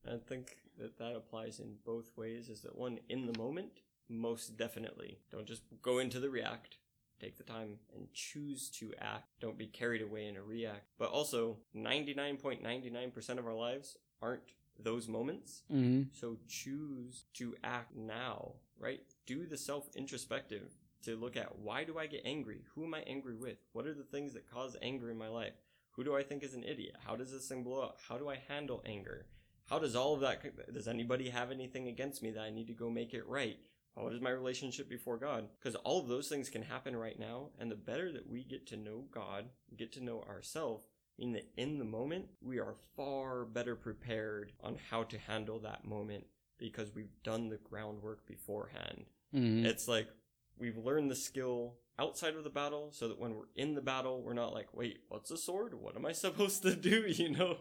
[0.08, 2.48] I think that that applies in both ways.
[2.48, 3.82] Is that one in the moment?
[4.10, 5.20] Most definitely.
[5.32, 6.78] Don't just go into the react.
[7.24, 9.30] Take the time and choose to act.
[9.40, 10.88] Don't be carried away in a react.
[11.00, 14.42] But also, 99.99% of our lives aren't
[14.78, 15.62] those moments.
[15.72, 16.10] Mm-hmm.
[16.12, 19.00] So choose to act now, right?
[19.26, 22.66] Do the self introspective to look at why do I get angry?
[22.76, 23.58] Who am I angry with?
[23.72, 25.54] What are the things that cause anger in my life?
[25.92, 26.96] Who do I think is an idiot?
[27.06, 28.00] How does this thing blow up?
[28.10, 29.28] How do I handle anger?
[29.70, 30.42] How does all of that,
[30.74, 33.60] does anybody have anything against me that I need to go make it right?
[33.96, 35.48] What is my relationship before God?
[35.60, 37.50] Because all of those things can happen right now.
[37.60, 39.46] And the better that we get to know God,
[39.78, 40.88] get to know ourselves,
[41.20, 45.86] mean that in the moment, we are far better prepared on how to handle that
[45.86, 46.26] moment
[46.58, 49.06] because we've done the groundwork beforehand.
[49.36, 49.66] Mm-hmm.
[49.66, 50.08] It's like
[50.58, 54.24] we've learned the skill outside of the battle so that when we're in the battle,
[54.24, 55.74] we're not like, wait, what's a sword?
[55.76, 57.06] What am I supposed to do?
[57.14, 57.58] You know?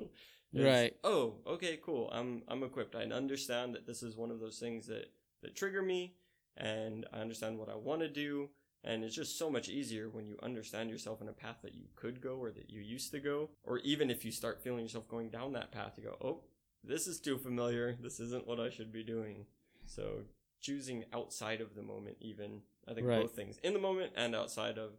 [0.55, 0.95] It's, Right.
[1.03, 2.11] Oh, okay, cool.
[2.13, 2.95] I'm I'm equipped.
[2.95, 5.07] I understand that this is one of those things that
[5.43, 6.15] that trigger me
[6.57, 8.51] and I understand what I want to do
[8.85, 11.85] and it's just so much easier when you understand yourself in a path that you
[11.95, 15.09] could go or that you used to go or even if you start feeling yourself
[15.09, 16.43] going down that path you go, "Oh,
[16.83, 17.97] this is too familiar.
[18.01, 19.47] This isn't what I should be doing."
[19.87, 20.25] So,
[20.61, 23.23] choosing outside of the moment even I think Right.
[23.23, 24.93] both things in the moment and outside of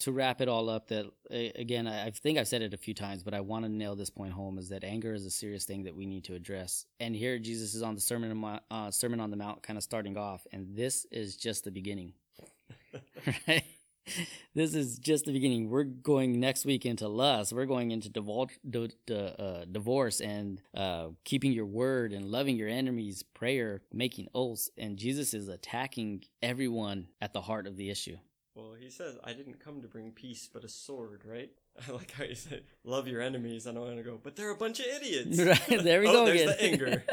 [0.00, 2.94] to wrap it all up that again I I think I've said it a few
[2.94, 5.64] times but I want to nail this point home is that anger is a serious
[5.64, 6.86] thing that we need to address.
[7.00, 9.82] And here Jesus is on the sermon on, uh, sermon on the mount kind of
[9.82, 12.12] starting off and this is just the beginning.
[13.48, 13.64] Right?
[14.54, 15.70] This is just the beginning.
[15.70, 17.52] We're going next week into lust.
[17.52, 22.56] We're going into divul- d- d- uh, divorce and uh, keeping your word and loving
[22.56, 24.70] your enemies prayer making oaths.
[24.76, 28.18] And Jesus is attacking everyone at the heart of the issue
[28.54, 31.50] Well, he says, I didn't come to bring peace, but a sword, right?
[31.88, 33.66] I like how he said, love your enemies.
[33.66, 35.38] And I want to go, but they're a bunch of idiots.
[35.44, 36.56] Right there we oh, go there's again.
[36.56, 37.04] the anger.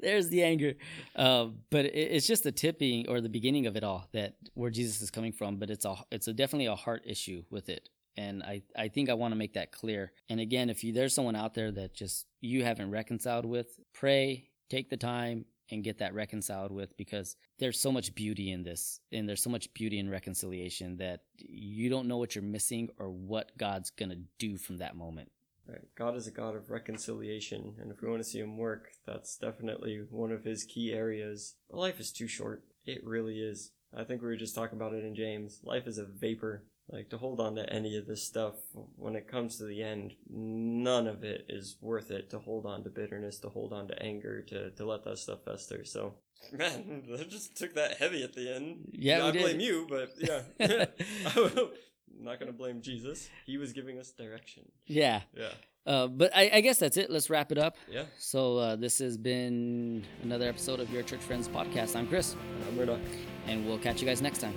[0.00, 0.74] there's the anger.
[1.14, 4.70] Uh, but it, it's just the tipping or the beginning of it all that where
[4.70, 5.56] Jesus is coming from.
[5.56, 9.10] But it's a it's a definitely a heart issue with it, and I I think
[9.10, 10.12] I want to make that clear.
[10.30, 14.48] And again, if you there's someone out there that just you haven't reconciled with, pray,
[14.70, 15.44] take the time.
[15.68, 19.50] And get that reconciled with because there's so much beauty in this, and there's so
[19.50, 24.20] much beauty in reconciliation that you don't know what you're missing or what God's gonna
[24.38, 25.32] do from that moment.
[25.66, 25.88] Right.
[25.96, 29.36] God is a God of reconciliation, and if we want to see Him work, that's
[29.36, 31.56] definitely one of His key areas.
[31.68, 32.62] Life is too short.
[32.84, 33.72] It really is.
[33.96, 35.60] I think we were just talking about it in James.
[35.64, 36.64] Life is a vapor.
[36.88, 38.54] Like to hold on to any of this stuff
[38.96, 42.84] when it comes to the end, none of it is worth it to hold on
[42.84, 45.84] to bitterness, to hold on to anger, to, to let that stuff fester.
[45.84, 46.14] So,
[46.52, 48.88] man, that just took that heavy at the end.
[48.92, 50.42] Yeah, I blame you, but yeah.
[50.60, 51.40] I'm
[52.24, 53.28] not going to blame Jesus.
[53.46, 54.62] He was giving us direction.
[54.86, 55.48] Yeah, Yeah.
[55.86, 57.10] uh, but I, I guess that's it.
[57.10, 57.76] Let's wrap it up.
[57.90, 58.04] Yeah.
[58.16, 61.96] So uh, this has been another episode of Your Church Friends podcast.
[61.96, 63.00] I'm Chris, And I'm Murdoch.
[63.48, 64.54] and we'll catch you guys next time.